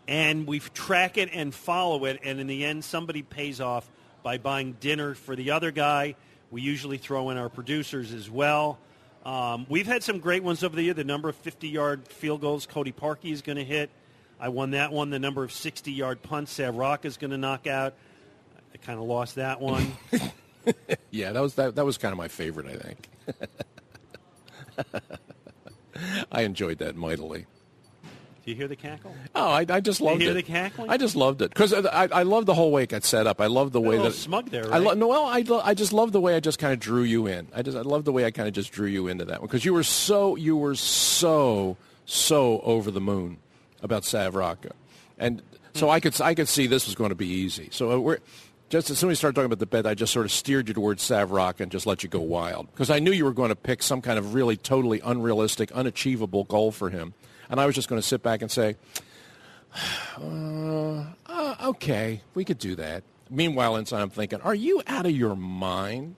[0.08, 3.88] and we track it and follow it, and in the end, somebody pays off
[4.24, 6.16] by buying dinner for the other guy.
[6.50, 8.80] We usually throw in our producers as well.
[9.30, 10.96] Um, we've had some great ones over the year.
[10.96, 13.92] The number of 50-yard field goals Cody Parkey is going to hit.
[14.40, 15.12] I won that one.
[15.12, 17.94] The number of 60-yard punts Sav Rocca is going to knock out.
[18.74, 19.96] I kind of lost that one.
[21.10, 22.68] Yeah, that was that, that was kind of my favorite.
[22.68, 23.10] I think.
[26.32, 27.48] I enjoyed that mightily.
[28.50, 29.14] Do you hear the cackle?
[29.36, 30.44] Oh, I, I just loved you hear it.
[30.44, 30.90] the cackling?
[30.90, 33.40] I just loved it because I, I love the whole way it got set up.
[33.40, 34.98] I love the way little that smug there, I lo- right?
[34.98, 37.28] no, well, I, lo- I just love the way I just kind of drew you
[37.28, 37.48] in.
[37.54, 39.48] I just I love the way I kind of just drew you into that one
[39.48, 43.38] because you were so you were so so over the moon
[43.84, 44.72] about Sav Rocca.
[45.20, 45.44] and
[45.76, 47.70] so I could I could see this was going to be easy.
[47.72, 48.18] So uh, we're
[48.70, 50.68] just as soon as you started talking about the bet, I just sort of steered
[50.70, 53.32] you towards Sav Rocca and just let you go wild because I knew you were
[53.34, 57.14] going to pick some kind of really totally unrealistic, unachievable goal for him,
[57.50, 58.76] and I was just going to sit back and say,
[60.18, 65.12] uh, uh, "Okay, we could do that." Meanwhile, inside I'm thinking, "Are you out of
[65.12, 66.16] your mind?"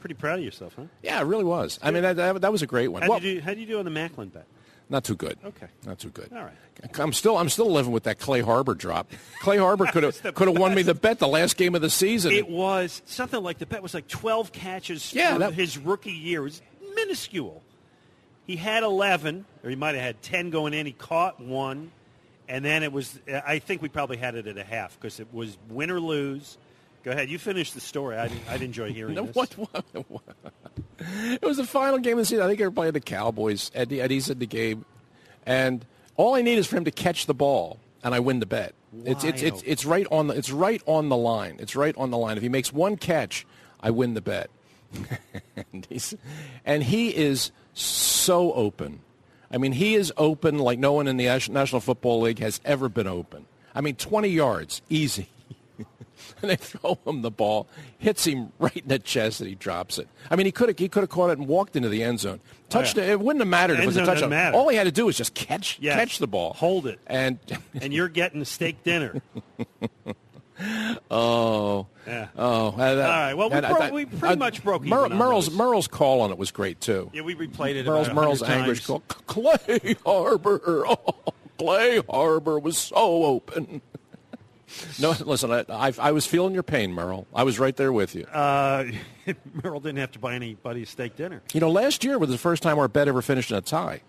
[0.00, 0.84] Pretty proud of yourself, huh?
[1.02, 1.78] Yeah, it really was.
[1.82, 3.02] I mean, that, that, that was a great one.
[3.02, 3.40] How Well, did you do?
[3.42, 4.46] How did you do on the Maclin bet?
[4.88, 5.38] not too good.
[5.44, 5.68] Okay.
[5.86, 6.30] Not too good.
[6.34, 6.98] All right.
[6.98, 9.12] I'm still I'm still living with that Clay Harbor drop.
[9.40, 11.90] Clay Harbor could have could have won me the bet the last game of the
[11.90, 12.32] season.
[12.32, 16.40] It was something like the bet was like 12 catches Yeah, that- his rookie year.
[16.40, 16.62] It was
[16.96, 17.62] minuscule.
[18.46, 20.86] He had 11, or he might have had 10 going in.
[20.86, 21.92] He caught one,
[22.48, 23.18] and then it was.
[23.28, 26.58] I think we probably had it at a half because it was win or lose.
[27.02, 27.30] Go ahead.
[27.30, 28.16] You finish the story.
[28.16, 29.34] I'd, I'd enjoy hearing No, this.
[29.36, 30.22] what, what, what?
[30.98, 32.44] It was the final game of the season.
[32.44, 33.70] I think they were playing the Cowboys.
[33.74, 34.84] Eddie, Eddie's in the game,
[35.46, 35.84] and
[36.16, 38.74] all I need is for him to catch the ball, and I win the bet.
[39.04, 41.56] It's it's it's it's right on the it's right on the line.
[41.60, 42.36] It's right on the line.
[42.36, 43.46] If he makes one catch,
[43.80, 44.50] I win the bet.
[45.72, 45.86] and,
[46.64, 49.00] and he is so open.
[49.52, 52.88] I mean, he is open like no one in the National Football League has ever
[52.88, 53.46] been open.
[53.74, 55.28] I mean, 20 yards, easy.
[55.78, 55.86] and
[56.50, 57.66] they throw him the ball,
[57.98, 60.08] hits him right in the chest, and he drops it.
[60.30, 62.20] I mean, he could have he could have caught it and walked into the end
[62.20, 62.40] zone.
[62.68, 63.08] Touched Oh, yeah.
[63.08, 63.10] it.
[63.12, 64.30] It wouldn't have mattered if it was a touchdown.
[64.30, 64.56] matter.
[64.56, 65.94] All he had to do was just catch Yes.
[65.96, 66.98] catch the ball, Hold it.
[67.06, 67.38] and
[67.80, 69.20] and you're getting steak dinner.
[71.10, 71.86] oh.
[72.06, 72.28] Yeah.
[72.36, 75.50] Oh, all right, well, we broke- we pretty much broke even Merle's.
[75.50, 77.10] Merrill's call on it was great too.
[77.12, 77.86] Yeah, we replayed it.
[77.86, 79.00] Merrill's Merrill's anguish call.
[79.26, 80.60] Clay Harbor.
[80.90, 81.14] Oh,
[81.58, 83.82] Clay Harbor was so open.
[84.98, 87.26] no, listen, I, I, I was feeling your pain, Merrill.
[87.34, 88.24] I was right there with you.
[88.24, 88.84] Uh,
[89.62, 91.42] Merrill didn't have to buy anybody a steak dinner.
[91.52, 94.00] you know, last year was the first time our bet ever finished in a tie.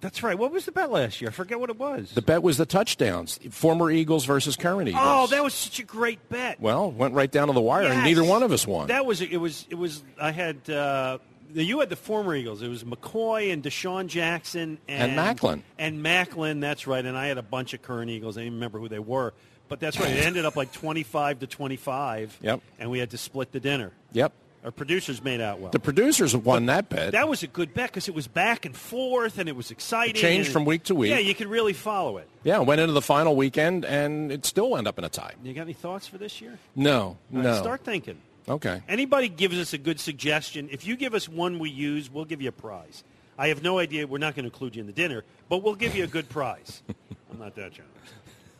[0.00, 0.38] That's right.
[0.38, 1.28] What was the bet last year?
[1.30, 2.12] I forget what it was.
[2.12, 5.02] The bet was the touchdowns, former Eagles versus current Eagles.
[5.06, 6.58] oh, that was such a great bet.
[6.60, 8.88] well, went right down to the wire, and neither one of us won.
[8.88, 9.36] That was it.
[9.36, 10.02] Was it was?
[10.20, 11.18] I had uh,
[11.52, 12.62] you had the former Eagles.
[12.62, 15.62] It was McCoy and DeSean Jackson and, And Maclin.
[15.78, 16.60] and Maclin.
[16.60, 17.04] That's right.
[17.04, 18.38] And I had a bunch of current Eagles.
[18.38, 19.34] I didn't remember who they were,
[19.68, 20.10] but that's right.
[20.16, 22.38] It ended up like twenty-five to twenty-five.
[22.40, 22.60] Yep.
[22.78, 23.92] And we had to split the dinner.
[24.12, 24.32] yep.
[24.62, 25.70] Our producers made out well.
[25.70, 27.12] The producers won that bet.
[27.12, 30.16] that was a good bet because it was back and forth and it was exciting.
[30.16, 31.10] It changed from week to week.
[31.10, 32.28] Yeah, you could really follow it.
[32.44, 35.32] yeah, went into the final weekend, and it still ended up in a tie.
[35.42, 36.58] You got any thoughts for this year?
[36.76, 37.54] No, right, no.
[37.62, 38.18] Start thinking.
[38.48, 38.82] Okay.
[38.88, 42.42] Anybody gives us a good suggestion, if you give us one we use, we'll give
[42.42, 43.04] you a prize.
[43.38, 44.06] I have no idea.
[44.06, 46.28] We're not going to include you in the dinner, but we'll give you a good
[46.28, 46.82] prize.
[47.32, 47.94] I'm not that generous.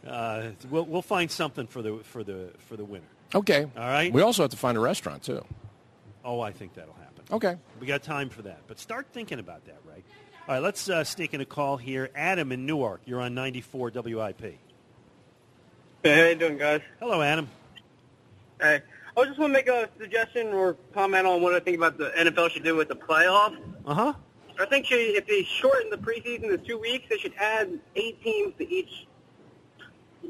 [0.06, 3.04] Uh, we'll, we'll find something for the for the for the winner.
[3.34, 3.64] Okay.
[3.64, 4.10] All right.
[4.10, 5.44] We also have to find a restaurant too.
[6.24, 7.24] Oh, I think that'll happen.
[7.32, 7.56] Okay.
[7.80, 10.04] We got time for that, but start thinking about that, right?
[10.48, 12.10] All right, let's uh, sneak in a call here.
[12.14, 14.40] Adam in Newark, you're on 94 WIP.
[14.42, 14.58] Hey,
[16.02, 16.80] how you doing, guys?
[16.98, 17.48] Hello, Adam.
[18.60, 18.80] Hey,
[19.16, 22.10] I just want to make a suggestion or comment on what I think about the
[22.10, 23.58] NFL should do with the playoffs.
[23.86, 24.12] Uh huh.
[24.58, 28.22] I think should, if they shorten the preseason to two weeks, they should add eight
[28.22, 29.06] teams to each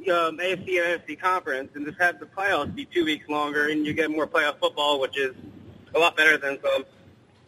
[0.08, 3.84] um, AFC and NFC conference, and just have the playoffs be two weeks longer, and
[3.84, 5.34] you get more playoff football, which is
[5.94, 6.84] a lot better than some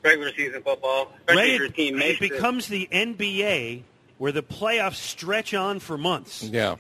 [0.03, 2.31] regular season football, especially Ray, if your team it makes it.
[2.31, 3.83] becomes the NBA
[4.19, 6.43] where the playoffs stretch on for months.
[6.43, 6.77] Yeah.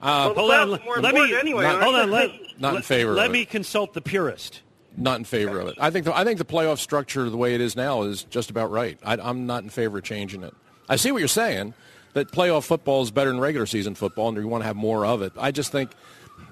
[0.00, 1.62] Uh, well, Hold on, let, are more let important me anyway.
[1.64, 2.10] not- hold on.
[2.10, 3.32] Let, Not in let- favor of Let it.
[3.32, 4.62] me consult the purist.
[4.96, 5.74] Not in favor of it.
[5.78, 8.48] I think the, I think the playoff structure the way it is now is just
[8.48, 8.98] about right.
[9.04, 10.54] I, I'm not in favor of changing it.
[10.88, 11.74] I see what you're saying
[12.14, 15.04] that playoff football is better than regular season football, and you want to have more
[15.04, 15.32] of it.
[15.36, 15.90] I just think.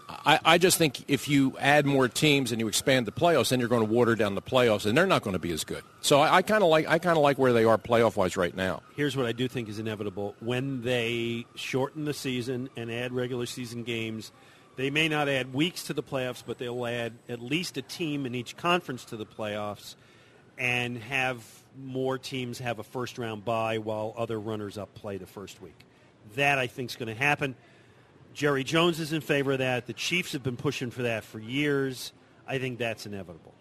[0.09, 3.61] I, I just think if you add more teams and you expand the playoffs, then
[3.61, 5.83] you're going to water down the playoffs, and they're not going to be as good.
[6.03, 8.37] So I, I kind of like I kind of like where they are playoff wise
[8.37, 8.83] right now.
[8.97, 10.35] Here's what I do think is inevitable.
[10.41, 14.31] When they shorten the season and add regular season games,
[14.77, 18.27] they may not add weeks to the playoffs, but they'll add at least a team
[18.27, 19.95] in each conference to the playoffs
[20.59, 21.43] and have
[21.83, 25.79] more teams have a first round bye while other runners up play the first week.
[26.37, 27.55] That I think is going to happen.
[28.35, 29.87] Jerry Jones is in favor of that.
[29.87, 32.13] The Chiefs have been pushing for that for years.
[32.47, 33.55] I think that's inevitable.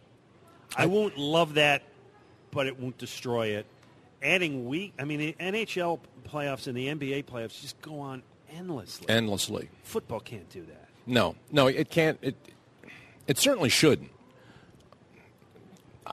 [0.75, 1.83] I won't love that,
[2.51, 3.67] but it won't destroy it.
[4.21, 9.07] Adding week, I mean, the NHL playoffs and the NBA playoffs just go on endlessly.
[9.09, 9.69] Endlessly.
[9.83, 10.89] Football can't do that.
[11.05, 12.17] No, no, it can't.
[12.21, 12.35] It
[13.27, 14.09] it certainly shouldn't.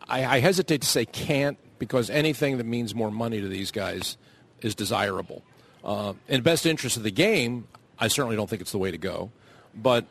[0.09, 4.17] I, I hesitate to say can't because anything that means more money to these guys
[4.61, 5.43] is desirable.
[5.83, 7.67] Uh, in the best interest of the game,
[8.01, 9.31] I certainly don't think it's the way to go.
[9.75, 10.07] But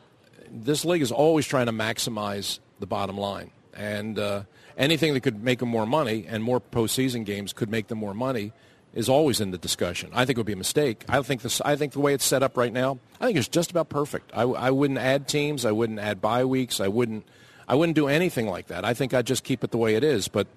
[0.50, 4.42] this league is always trying to maximize the bottom line, and uh,
[4.78, 8.14] anything that could make them more money and more postseason games could make them more
[8.14, 8.52] money.
[8.92, 10.10] is always in the discussion.
[10.12, 11.04] I think it would be a mistake.
[11.08, 11.60] I think this.
[11.60, 14.32] I think the way it's set up right now, I think it's just about perfect.
[14.34, 15.64] I, I wouldn't add teams.
[15.64, 16.80] I wouldn't add bye weeks.
[16.80, 17.24] I wouldn't.
[17.68, 18.84] I wouldn't do anything like that.
[18.84, 20.26] I think I'd just keep it the way it is.
[20.26, 20.48] But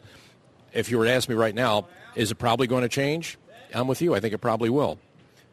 [0.73, 3.37] if you were to ask me right now, is it probably going to change?
[3.71, 4.15] I'm with you.
[4.15, 4.97] I think it probably will.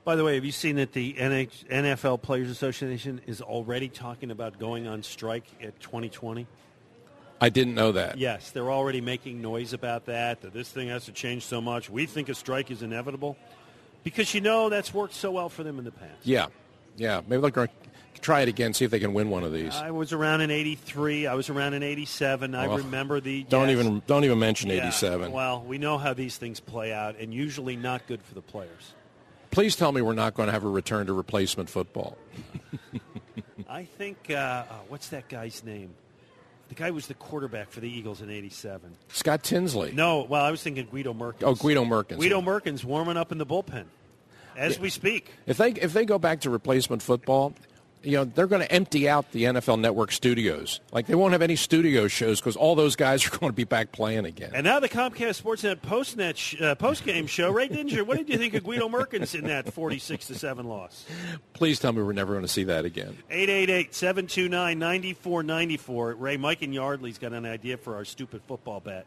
[0.05, 4.31] By the way, have you seen that the NH- NFL Players Association is already talking
[4.31, 6.47] about going on strike at 2020?
[7.41, 8.19] I didn't know that.
[8.19, 11.89] Yes, they're already making noise about that, that this thing has to change so much.
[11.89, 13.37] We think a strike is inevitable
[14.05, 16.25] because you know that's worked so well for them in the past.
[16.25, 16.47] Yeah,
[16.97, 17.21] yeah.
[17.27, 19.75] Maybe they're going to try it again, see if they can win one of these.
[19.75, 21.27] I was around in '83.
[21.27, 22.55] I was around in '87.
[22.55, 23.45] I Well, remember the.
[23.45, 23.79] Don't yes.
[23.79, 25.33] even don't even mention Yeah, '87.
[25.33, 28.93] Well, we know how these things play out, and usually not good for the players.
[29.51, 32.17] Please tell me we're not going to have a return to replacement football.
[33.69, 35.95] I think uh, oh, what's that guy's name?
[36.69, 38.97] The guy was the quarterback for the Eagles in '87.
[39.09, 39.93] Scott Tinsley.
[39.93, 41.45] No, well, I was thinking Guido Merkens.
[41.45, 42.21] Oh, Guido Merkens.
[42.21, 43.87] Guido Merkens warming up in the bullpen
[44.57, 45.33] as we speak.
[45.47, 47.55] If they if they go back to replacement football,
[48.03, 50.81] you know they're going to empty out the NFL Network studios.
[50.93, 53.65] Like they won't have any studio shows because all those guys are going to be
[53.65, 54.53] back playing again.
[54.55, 57.51] And now the Comcast Sportsnet postnet sh- uh, postgame show.
[57.51, 61.05] Ray Didinger, what did you think of Guido Merkens in that 46 to seven loss?
[61.53, 63.17] Please tell me we're never going to see that again.
[63.31, 66.15] 888-729-9494.
[66.19, 69.07] Ray, Mike and Yardley's got an idea for our stupid football bet.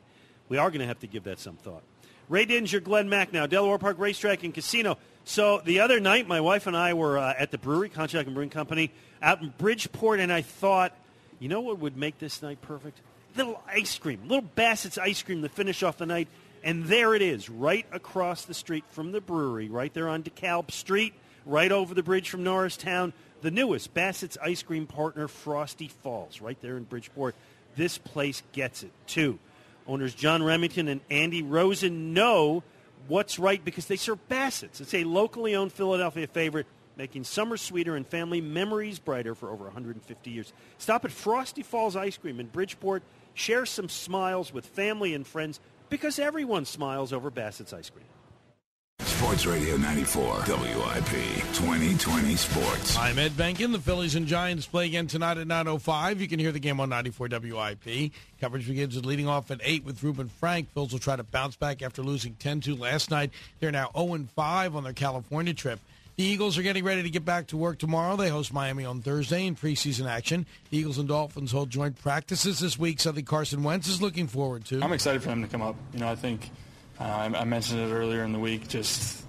[0.49, 1.83] We are going to have to give that some thought.
[2.29, 4.97] Ray Didinger, Glenn Macnow, Delaware Park Racetrack and Casino.
[5.25, 8.35] So the other night, my wife and I were uh, at the brewery, Contract and
[8.35, 10.95] Brewing Company, out in Bridgeport, and I thought,
[11.39, 12.99] you know what would make this night perfect?
[13.35, 16.27] Little ice cream, little Bassett's ice cream to finish off the night.
[16.63, 20.71] And there it is, right across the street from the brewery, right there on DeKalb
[20.71, 21.13] Street,
[21.45, 23.11] right over the bridge from Norristown.
[23.41, 27.35] The newest Bassett's ice cream partner, Frosty Falls, right there in Bridgeport.
[27.75, 29.39] This place gets it, too.
[29.87, 32.63] Owners John Remington and Andy Rosen know
[33.07, 34.81] what's right because they serve Bassett's.
[34.81, 39.65] It's a locally owned Philadelphia favorite, making summer sweeter and family memories brighter for over
[39.65, 40.53] 150 years.
[40.77, 43.03] Stop at Frosty Falls Ice Cream in Bridgeport.
[43.33, 48.05] Share some smiles with family and friends because everyone smiles over Bassett's ice cream.
[49.23, 51.05] Sports Radio 94, WIP
[51.53, 52.97] 2020 Sports.
[52.97, 53.71] I'm Ed Benkin.
[53.71, 56.19] The Phillies and Giants play again tonight at 9.05.
[56.19, 58.11] You can hear the game on 94 WIP.
[58.41, 60.73] Coverage begins with leading off at 8 with Reuben Frank.
[60.73, 63.31] Phillies will try to bounce back after losing 10-2 last night.
[63.61, 65.79] They're now 0-5 on their California trip.
[66.17, 68.17] The Eagles are getting ready to get back to work tomorrow.
[68.17, 70.45] They host Miami on Thursday in preseason action.
[70.69, 72.99] The Eagles and Dolphins hold joint practices this week.
[72.99, 74.81] Something Carson Wentz is looking forward to.
[74.83, 75.77] I'm excited for him to come up.
[75.93, 76.51] You know, I think
[77.03, 78.67] uh, I, I mentioned it earlier in the week.
[78.67, 79.23] Just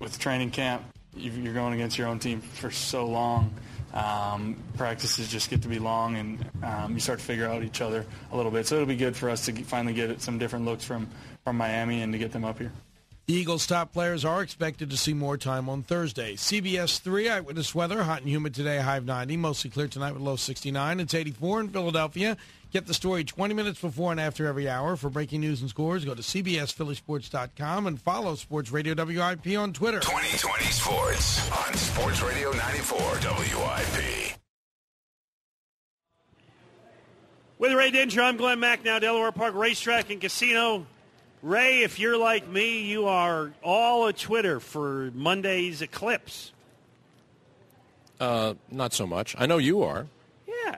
[0.00, 0.82] with training camp,
[1.16, 3.54] you- you're going against your own team for so long.
[3.92, 7.80] Um, practices just get to be long, and um, you start to figure out each
[7.80, 8.66] other a little bit.
[8.66, 11.08] So it'll be good for us to finally get some different looks from
[11.44, 12.70] from Miami and to get them up here.
[13.30, 16.34] The Eagles' top players are expected to see more time on Thursday.
[16.34, 20.22] CBS 3 eyewitness weather, hot and humid today, high of 90, mostly clear tonight with
[20.22, 20.98] low 69.
[20.98, 22.36] It's 84 in Philadelphia.
[22.72, 24.96] Get the story 20 minutes before and after every hour.
[24.96, 30.00] For breaking news and scores, go to CBSPhillySports.com and follow Sports Radio WIP on Twitter.
[30.00, 34.34] 2020 Sports on Sports Radio 94, WIP.
[37.58, 40.84] With Ray Didinger, I'm Glenn Macnow Delaware Park Racetrack and Casino.
[41.42, 46.52] Ray, if you're like me, you are all a Twitter for Monday's eclipse.
[48.18, 49.34] Uh, not so much.
[49.38, 50.06] I know you are.
[50.46, 50.76] Yeah.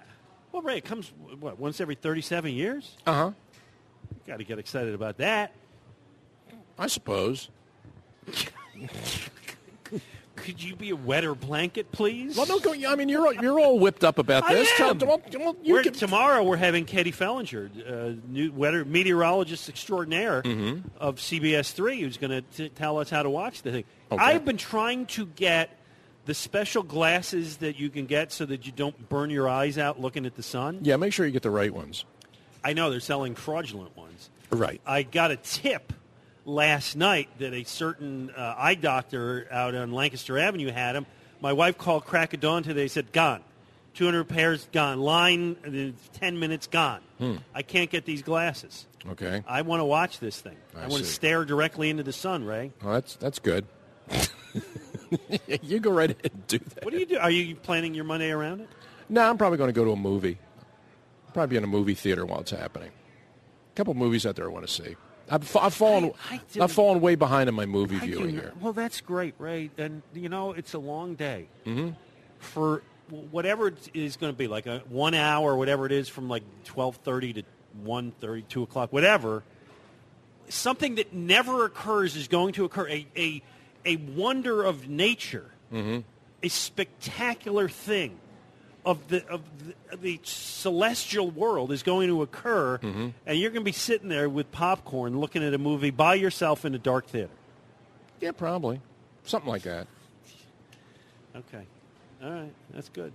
[0.53, 2.96] Well, Ray, it comes, what, once every 37 years?
[3.05, 3.31] Uh huh.
[4.27, 5.53] Got to get excited about that.
[6.79, 7.48] I suppose.
[10.43, 12.37] Could you be a wetter blanket, please?
[12.37, 12.73] Well, no, go.
[12.73, 14.69] I mean, you're all, you're all whipped up about I this.
[14.77, 15.01] Tell- am.
[15.63, 17.71] you We're- can- tomorrow we're having Katie Fehlinger,
[18.17, 20.89] uh, new weather meteorologist extraordinaire Mm-hmm.
[20.99, 23.85] of CBS Three, who's going to tell us how to watch the thing.
[24.11, 24.23] Okay.
[24.23, 25.79] I've been trying to get
[26.25, 30.01] the special glasses that you can get so that you don't burn your eyes out
[30.01, 30.81] looking at the sun.
[30.83, 32.05] yeah, make sure you get the right ones.
[32.65, 34.31] I know they're selling fraudulent ones.
[34.51, 34.81] Right.
[34.87, 35.93] I got a tip
[36.45, 41.07] last night that a certain uh, eye doctor out on Lancaster Avenue had him.
[41.41, 42.89] My wife called crack of dawn today.
[42.89, 43.43] Said gone,
[43.95, 45.01] 200 pairs gone.
[45.01, 47.01] Line, uh, 10 minutes gone.
[47.19, 47.37] Hmm.
[47.55, 48.87] I can't get these glasses.
[49.09, 49.43] Okay.
[49.47, 50.57] I want to watch this thing.
[50.77, 52.73] I, I want to stare directly into the sun, Ray.
[52.83, 53.67] Well, that's that's good.
[55.63, 56.85] you go right ahead and do that.
[56.85, 57.19] What do you do?
[57.19, 58.69] Are you planning your Monday around it?
[59.09, 60.38] No, I'm probably going to go to a movie.
[61.33, 62.90] Probably be in a movie theater while it's happening.
[62.90, 64.97] A couple movies out there I want to see.
[65.33, 66.13] I've, I've fallen.
[66.31, 68.53] I- I I've fallen way behind in my movie I viewing here.
[68.61, 69.71] Well, that's great, Ray.
[69.79, 71.49] And you know, it's a long day.
[71.67, 71.91] Mm-hmm.
[72.39, 72.83] For
[73.31, 76.43] whatever it is going to be, like a one hour, whatever it is, from like
[76.65, 77.43] twelve thirty to
[77.85, 79.43] 1.30, 2 o'clock, whatever.
[80.51, 82.87] something that never occurs is going to occur.
[82.89, 83.43] A a,
[83.87, 88.19] a wonder of nature, a spectacular thing
[88.85, 89.43] of the of
[89.91, 94.29] the, the celestial world is going to occur, and you're going to be sitting there
[94.29, 97.31] with popcorn, looking at a movie by yourself in a dark theater.
[98.21, 98.81] Yeah, probably.
[99.25, 99.87] Something like that.
[101.35, 101.65] Okay,
[102.23, 103.13] all right, that's good.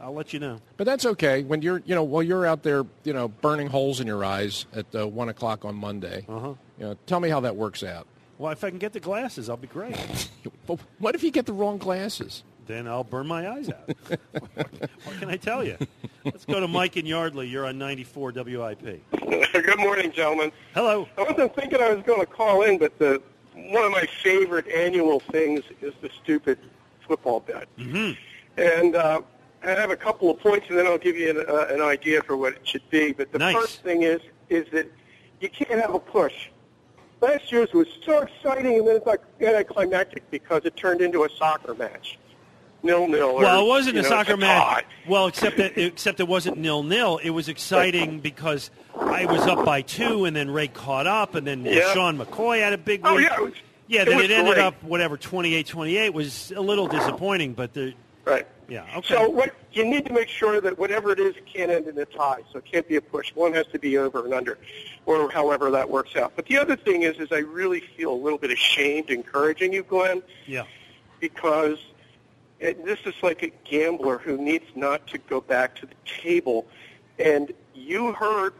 [0.00, 0.58] I'll let you know.
[0.76, 1.42] But that's okay.
[1.42, 4.66] When you're, you know, while you're out there, you know, burning holes in your eyes
[4.74, 6.54] at uh, one o'clock on Monday, Uh-huh.
[6.78, 8.06] you know, tell me how that works out.
[8.38, 9.96] Well, if I can get the glasses, I'll be great.
[10.66, 12.42] But what if you get the wrong glasses?
[12.66, 13.90] Then I'll burn my eyes out.
[14.30, 15.76] what can I tell you?
[16.24, 17.48] Let's go to Mike and Yardley.
[17.48, 19.02] You're on 94 WIP.
[19.52, 20.52] Good morning, gentlemen.
[20.74, 21.08] Hello.
[21.18, 23.22] I wasn't thinking I was going to call in, but the
[23.54, 26.58] one of my favorite annual things is the stupid
[27.06, 27.68] football bet.
[27.78, 28.12] Mm-hmm.
[28.60, 29.20] And uh,
[29.62, 32.22] I have a couple of points, and then I'll give you an, uh, an idea
[32.22, 33.12] for what it should be.
[33.12, 33.54] But the Nice.
[33.54, 34.90] first thing is is that
[35.40, 36.48] you can't have a push.
[37.20, 41.30] Last year's was so exciting, and then it's like anticlimactic because it turned into a
[41.30, 42.18] soccer match.
[42.82, 43.36] Nil nil.
[43.36, 44.84] Well, it wasn't a know, soccer match.
[45.08, 47.18] Well, except that except it wasn't nil nil.
[47.22, 51.46] It was exciting because I was up by two, and then Ray caught up, and
[51.46, 51.92] then Yeah.
[51.92, 53.24] Sean McCoy had a big Oh win.
[53.24, 53.52] yeah, it was,
[53.88, 54.64] Yeah, it then it ended great.
[54.64, 58.46] up whatever 28-28 was a little disappointing, but the right.
[58.68, 59.14] yeah okay.
[59.14, 61.96] So what you need to make sure that whatever it is it can't end in
[61.98, 62.40] a tie.
[62.52, 63.32] So it can't be a push.
[63.34, 64.58] One has to be over and under,
[65.06, 66.32] or however that works out.
[66.36, 69.82] But the other thing is, is I really feel a little bit ashamed encouraging you,
[69.82, 70.64] Glenn, yeah.
[71.20, 71.78] because
[72.62, 76.66] this is like a gambler who needs not to go back to the table.
[77.18, 78.54] And you heard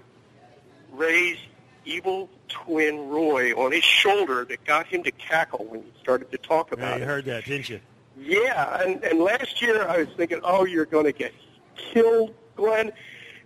[0.93, 1.39] Ray's
[1.85, 6.39] evil twin Roy on his shoulder that got him to cackle when he started to
[6.39, 7.07] talk Yeah, about you it.
[7.07, 7.81] heard that, didn't you?
[8.19, 11.33] Yeah, and, and last year I was thinking, oh, you're going to get
[11.77, 12.93] killed, Glenn.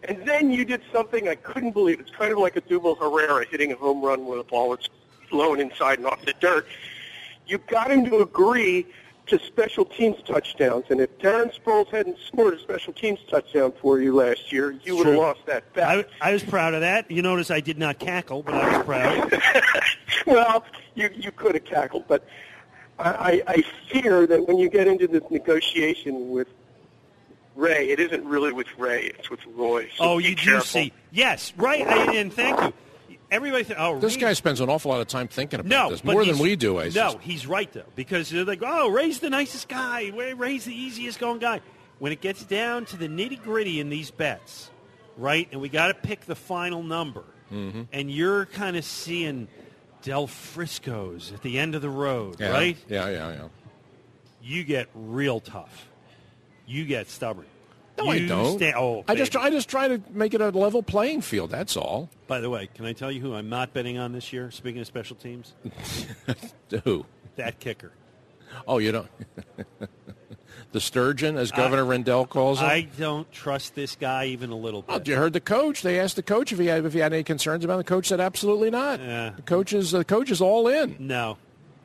[0.05, 2.01] And then you did something I couldn't believe.
[2.01, 4.89] It's kind of like a Odubel Herrera hitting a home run with a ball that's
[5.31, 6.67] blown inside and off the dirt.
[7.47, 8.87] You got him to agree
[9.27, 10.85] to special teams touchdowns.
[10.91, 14.97] And if Darren Sproles hadn't scored a special teams touchdown for you last year, you
[14.97, 15.89] would have lost that bet.
[15.89, 17.11] I, I was proud of that.
[17.11, 19.43] You notice I did not cackle, but I was proud.
[20.27, 20.65] well,
[20.95, 22.27] you you could have cackled, but
[22.99, 26.49] I, I I fear that when you get into this negotiation with
[27.57, 29.89] Ray, it isn't really with Ray; it's with Roy.
[29.97, 30.63] So oh, you do careful.
[30.63, 30.93] see?
[31.11, 31.87] Yes, right.
[31.87, 32.73] I, and thank you.
[33.31, 35.91] Everybody, th- oh, This Reed- guy spends an awful lot of time thinking about No,
[35.91, 36.79] this, more than we do.
[36.79, 40.11] I No, he's right though because they're like, oh, Ray's the nicest guy.
[40.37, 41.61] Ray's the easiest going guy.
[41.99, 44.71] When it gets down to the nitty gritty in these bets,
[45.17, 47.83] right, and we got to pick the final number, Mm-hmm.
[47.93, 49.47] and you're kind of seeing
[50.03, 52.77] Del Frisco's at the end of the road, yeah, right?
[52.89, 53.49] Yeah, yeah, yeah.
[54.43, 55.89] You get real tough.
[56.67, 57.47] You get stubborn.
[57.99, 58.59] No, I don't.
[58.59, 59.35] sta- oh, I just.
[59.37, 61.51] I just try to make it a level playing field.
[61.51, 62.11] That's all.
[62.27, 64.51] By the way, can I tell you who I'm not betting on this year?
[64.51, 65.55] Speaking of special teams,
[66.85, 67.07] Who?
[67.37, 67.93] that kicker.
[68.67, 69.09] Oh, you don't.
[70.73, 72.67] the sturgeon, as Governor Rendell calls him.
[72.67, 75.09] I don't trust this guy even a little Oh, bit.
[75.09, 75.83] you heard the coach.
[75.83, 77.87] They asked the coach if he had if he had any concerns about it.
[77.87, 79.01] The coach said absolutely not.
[79.01, 79.31] Yeah.
[79.37, 81.39] The coach is the coach is all in No,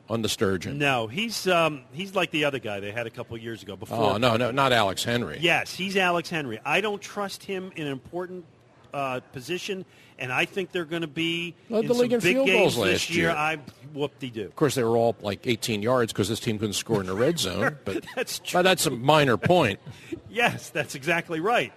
[0.08, 0.78] on the sturgeon.
[0.78, 3.76] no, he's um, he's like the other guy they had a couple years ago.
[3.76, 5.38] Before, Oh no, no, not Alex Henery.
[5.40, 6.58] yes, he's Alex Henery.
[6.64, 8.44] I don't trust him in an important
[8.92, 9.86] uh, position,
[10.18, 12.46] and I think they're going to be Led in the some league in big field
[12.46, 13.28] games goals this last year.
[13.28, 13.36] year.
[13.36, 13.58] I
[13.94, 14.44] whoop de do.
[14.44, 17.14] Of course, they were all like 18 yards because this team couldn't score in the
[17.14, 17.78] red zone.
[17.84, 18.58] But That's true.
[18.58, 19.78] but that's a minor point.
[20.30, 21.72] Yes, that's exactly right.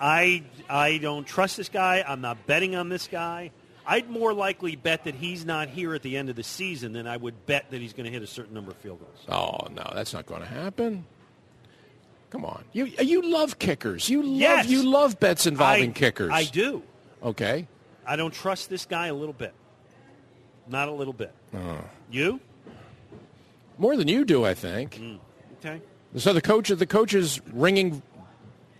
[0.00, 2.04] I I don't trust this guy.
[2.06, 3.50] I'm not betting on this guy.
[3.86, 7.06] I'd more likely bet that he's not here at the end of the season than
[7.06, 9.18] I would bet that he's going to hit a certain number of field goals.
[9.28, 11.04] Oh no, that's not going to happen.
[12.30, 14.08] Come on, you you love kickers.
[14.08, 14.66] You love Yes.
[14.68, 16.30] you love bets involving I, kickers.
[16.32, 16.82] I do.
[17.22, 17.66] Okay.
[18.06, 19.52] I don't trust this guy a little bit.
[20.68, 21.32] Not a little bit.
[21.54, 21.76] Uh-huh.
[22.10, 22.40] You?
[23.78, 24.96] More than you do, I think.
[24.96, 25.18] Mm.
[25.58, 25.80] Okay.
[26.16, 28.02] So the coach, the coach's ringing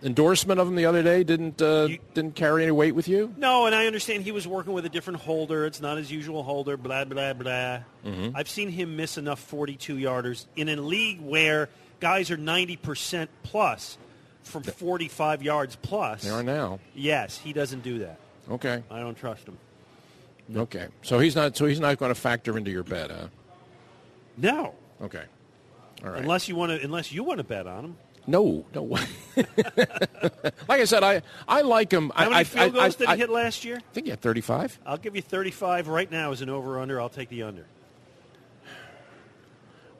[0.03, 3.33] endorsement of him the other day didn't uh, You- didn't carry any weight with you.
[3.37, 5.65] No, and I understand he was working with a different holder.
[5.65, 7.79] It's not his usual holder, blah, blah, blah.
[8.05, 8.29] Mm-hmm.
[8.35, 13.97] I've seen him miss enough 42 yarders in a league where guys are 90% plus
[14.43, 16.23] from 45 yards plus.
[16.23, 16.79] They are now.
[16.93, 18.19] Yes, he doesn't do that.
[18.51, 18.83] Okay.
[18.91, 19.57] I don't trust him.
[20.53, 20.87] Okay.
[21.01, 21.55] So he's not.
[21.55, 23.27] So he's not going to factor into your bet, huh?
[24.35, 24.75] No.
[25.01, 25.23] Okay.
[26.03, 26.21] All right.
[26.21, 27.97] Unless you want to unless you want to bet on him.
[28.27, 29.01] No, no way.
[29.35, 32.11] like I said, I I like him.
[32.15, 33.77] How I, many I, field I, goals did I, he hit last year?
[33.77, 34.79] I think he had 35.
[34.85, 37.01] I'll give you 35 right now as an over under.
[37.01, 37.65] I'll take the under.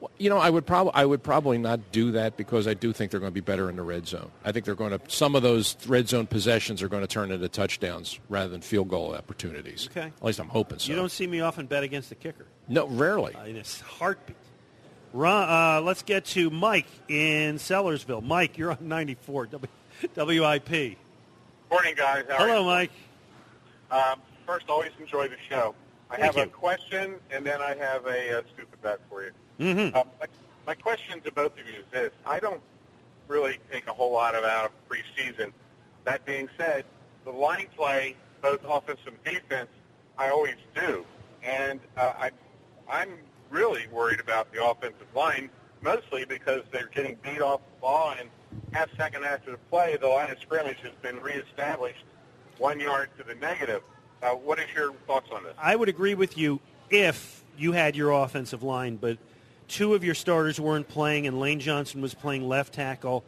[0.00, 2.92] Well, You know, I would probably I would probably not do that because I do
[2.92, 4.30] think they're going to be better in the red zone.
[4.44, 7.30] I think they're going to some of those red zone possessions are going to turn
[7.30, 9.88] into touchdowns rather than field goal opportunities.
[9.90, 10.08] Okay.
[10.08, 10.90] At least I'm hoping so.
[10.90, 12.46] You don't see me often bet against the kicker.
[12.68, 13.34] No, rarely.
[13.34, 14.36] Uh, in a heartbeat.
[15.14, 18.20] Ron, uh, let's get to Mike in Sellersville.
[18.22, 19.68] Mike, you're on 94 w-
[20.16, 20.98] WIP.
[21.70, 22.24] Morning, guys.
[22.28, 22.64] How Hello.
[22.64, 22.90] Mike.
[23.92, 25.72] Um, first, always enjoy the show.
[26.10, 26.42] I Thank have you.
[26.42, 29.30] a question, and then I have a, uh stupid bet for you.
[29.60, 29.96] Mm-hmm.
[29.96, 30.26] Uh, my,
[30.66, 32.10] my question to both of you is this.
[32.26, 32.60] I don't
[33.28, 35.52] really think a whole lot about out of preseason.
[36.02, 36.84] That being said,
[37.24, 39.70] the line play, both offense and defense,
[40.18, 41.06] I always do.
[41.44, 42.30] And uh, I,
[42.90, 43.10] I'm
[43.54, 45.48] really worried about the offensive line,
[45.80, 48.28] mostly because they're getting beat off the ball, and
[48.72, 52.04] half second after the play, the line of scrimmage has been reestablished
[52.58, 53.82] one yard to the negative.
[54.22, 55.54] Uh, what is your thoughts on this?
[55.58, 59.18] I would agree with you if you had your offensive line, but
[59.68, 63.24] two of your starters weren't playing, and Lane Johnson was playing left tackle.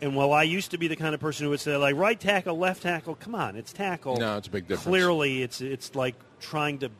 [0.00, 2.18] And while I used to be the kind of person who would say, like, right
[2.18, 4.16] tackle, left tackle, come on, it's tackle.
[4.16, 4.84] No, it's a big difference.
[4.84, 6.90] Clearly, it's it's like trying to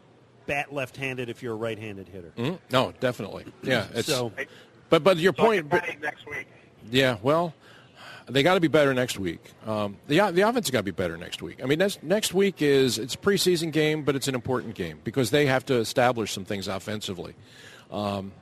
[0.49, 2.33] bat left-handed if you're a right-handed hitter.
[2.37, 2.59] Mhm.
[2.73, 3.45] No, definitely.
[3.63, 3.87] Yeah.
[3.95, 4.33] It's, So-
[4.89, 5.61] but but your So point.
[5.61, 6.47] can But, next week.
[6.91, 7.19] yeah.
[7.23, 7.55] Well,
[8.27, 9.41] they got to be better next week.
[9.67, 11.63] Um, the the offense has got to be better next week.
[11.63, 14.99] I mean, next next week is it's a preseason game, but it's an important game
[15.05, 17.35] because they have to establish some things offensively.
[17.91, 18.33] Um,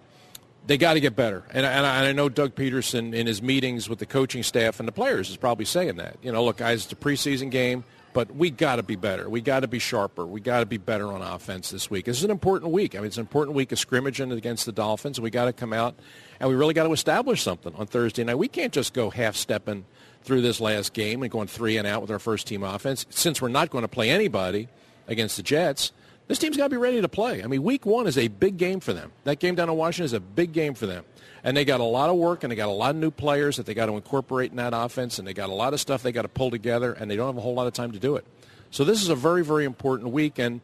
[0.66, 1.44] they got to get better.
[1.52, 4.80] And, and, I, and I know Doug Pederson in his meetings with the coaching staff
[4.80, 6.16] and the players is probably saying that.
[6.22, 7.84] You know, look, guys, it's a preseason game,
[8.16, 9.28] but we got to be better.
[9.28, 10.24] We got to be sharper.
[10.24, 12.06] We got to be better on offense this week.
[12.06, 12.94] This is an important week.
[12.94, 15.74] I mean, it's an important week of scrimmaging against the Dolphins, we got to come
[15.74, 15.94] out
[16.40, 18.36] and we really got to establish something on Thursday night.
[18.36, 19.84] We can't just go half stepping
[20.22, 23.42] through this last game and going three and out with our first team offense since
[23.42, 24.68] we're not going to play anybody
[25.08, 25.92] against the Jets.
[26.28, 27.42] This team's got to be ready to play.
[27.42, 29.12] I mean, week one is a big game for them.
[29.24, 31.04] That game down in Washington is a big game for them.
[31.44, 33.58] And they got a lot of work and they got a lot of new players
[33.58, 36.02] that they got to incorporate in that offense and they got a lot of stuff
[36.02, 38.00] they got to pull together and they don't have a whole lot of time to
[38.00, 38.24] do it.
[38.72, 40.40] So this is a very, very important week.
[40.40, 40.60] And,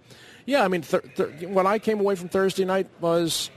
[0.47, 3.49] yeah, I mean, th- th- what I came away from Thursday night was,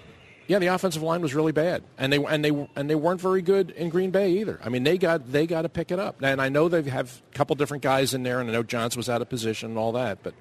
[0.47, 3.41] yeah, the offensive line was really bad, and they and they and they weren't very
[3.41, 4.59] good in Green Bay either.
[4.63, 7.19] I mean, they got they got to pick it up, and I know they have
[7.31, 9.79] a couple different guys in there, and I know Johnson was out of position and
[9.79, 10.35] all that, but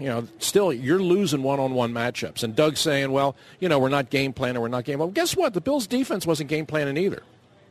[0.00, 2.42] you know, still you're losing one-on-one matchups.
[2.42, 4.98] And Doug's saying, well, you know, we're not game planning, we're not game.
[4.98, 5.54] Well, guess what?
[5.54, 7.22] The Bills' defense wasn't game planning either.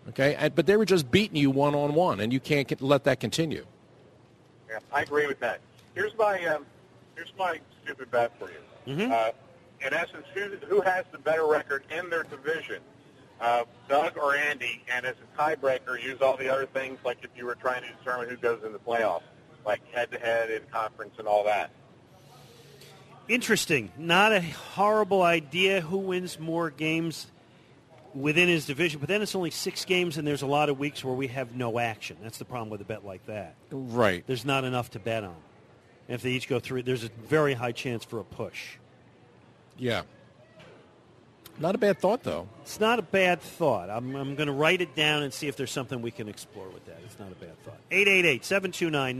[0.09, 3.65] Okay, but they were just beating you one-on-one, and you can't get, let that continue.
[4.69, 5.59] Yeah, I agree with that.
[5.95, 6.65] Here's my um,
[7.15, 8.95] here's my stupid bet for you.
[8.95, 9.11] Mhm.
[9.11, 9.32] Uh,
[9.86, 12.80] in essence, who who has the better record in their division,
[13.41, 14.82] uh, Doug or Andy?
[14.89, 17.89] And as a tiebreaker, use all the other things like if you were trying to
[17.89, 19.23] determine who goes in the playoffs,
[19.68, 21.70] like head-to-head in conference and all that.
[23.28, 23.91] Interesting.
[23.97, 27.28] Not a horrible idea who wins more games
[28.15, 31.03] within his division, but then it's only six games, and there's a lot of weeks
[31.03, 32.15] where we have no action.
[32.24, 33.55] That's the problem with a bet like that.
[33.70, 34.24] Right.
[34.26, 35.36] There's not enough to bet on.
[36.07, 38.78] And if they each go through, there's a very high chance for a push.
[39.78, 40.03] Yeah.
[41.59, 42.47] Not a bad thought, though.
[42.61, 43.89] It's not a bad thought.
[43.89, 46.70] I'm, I'm going to write it down and see if there's something we can explore
[46.70, 46.99] with that.
[47.03, 47.80] It's not a bad thought.
[47.91, 49.20] 888 729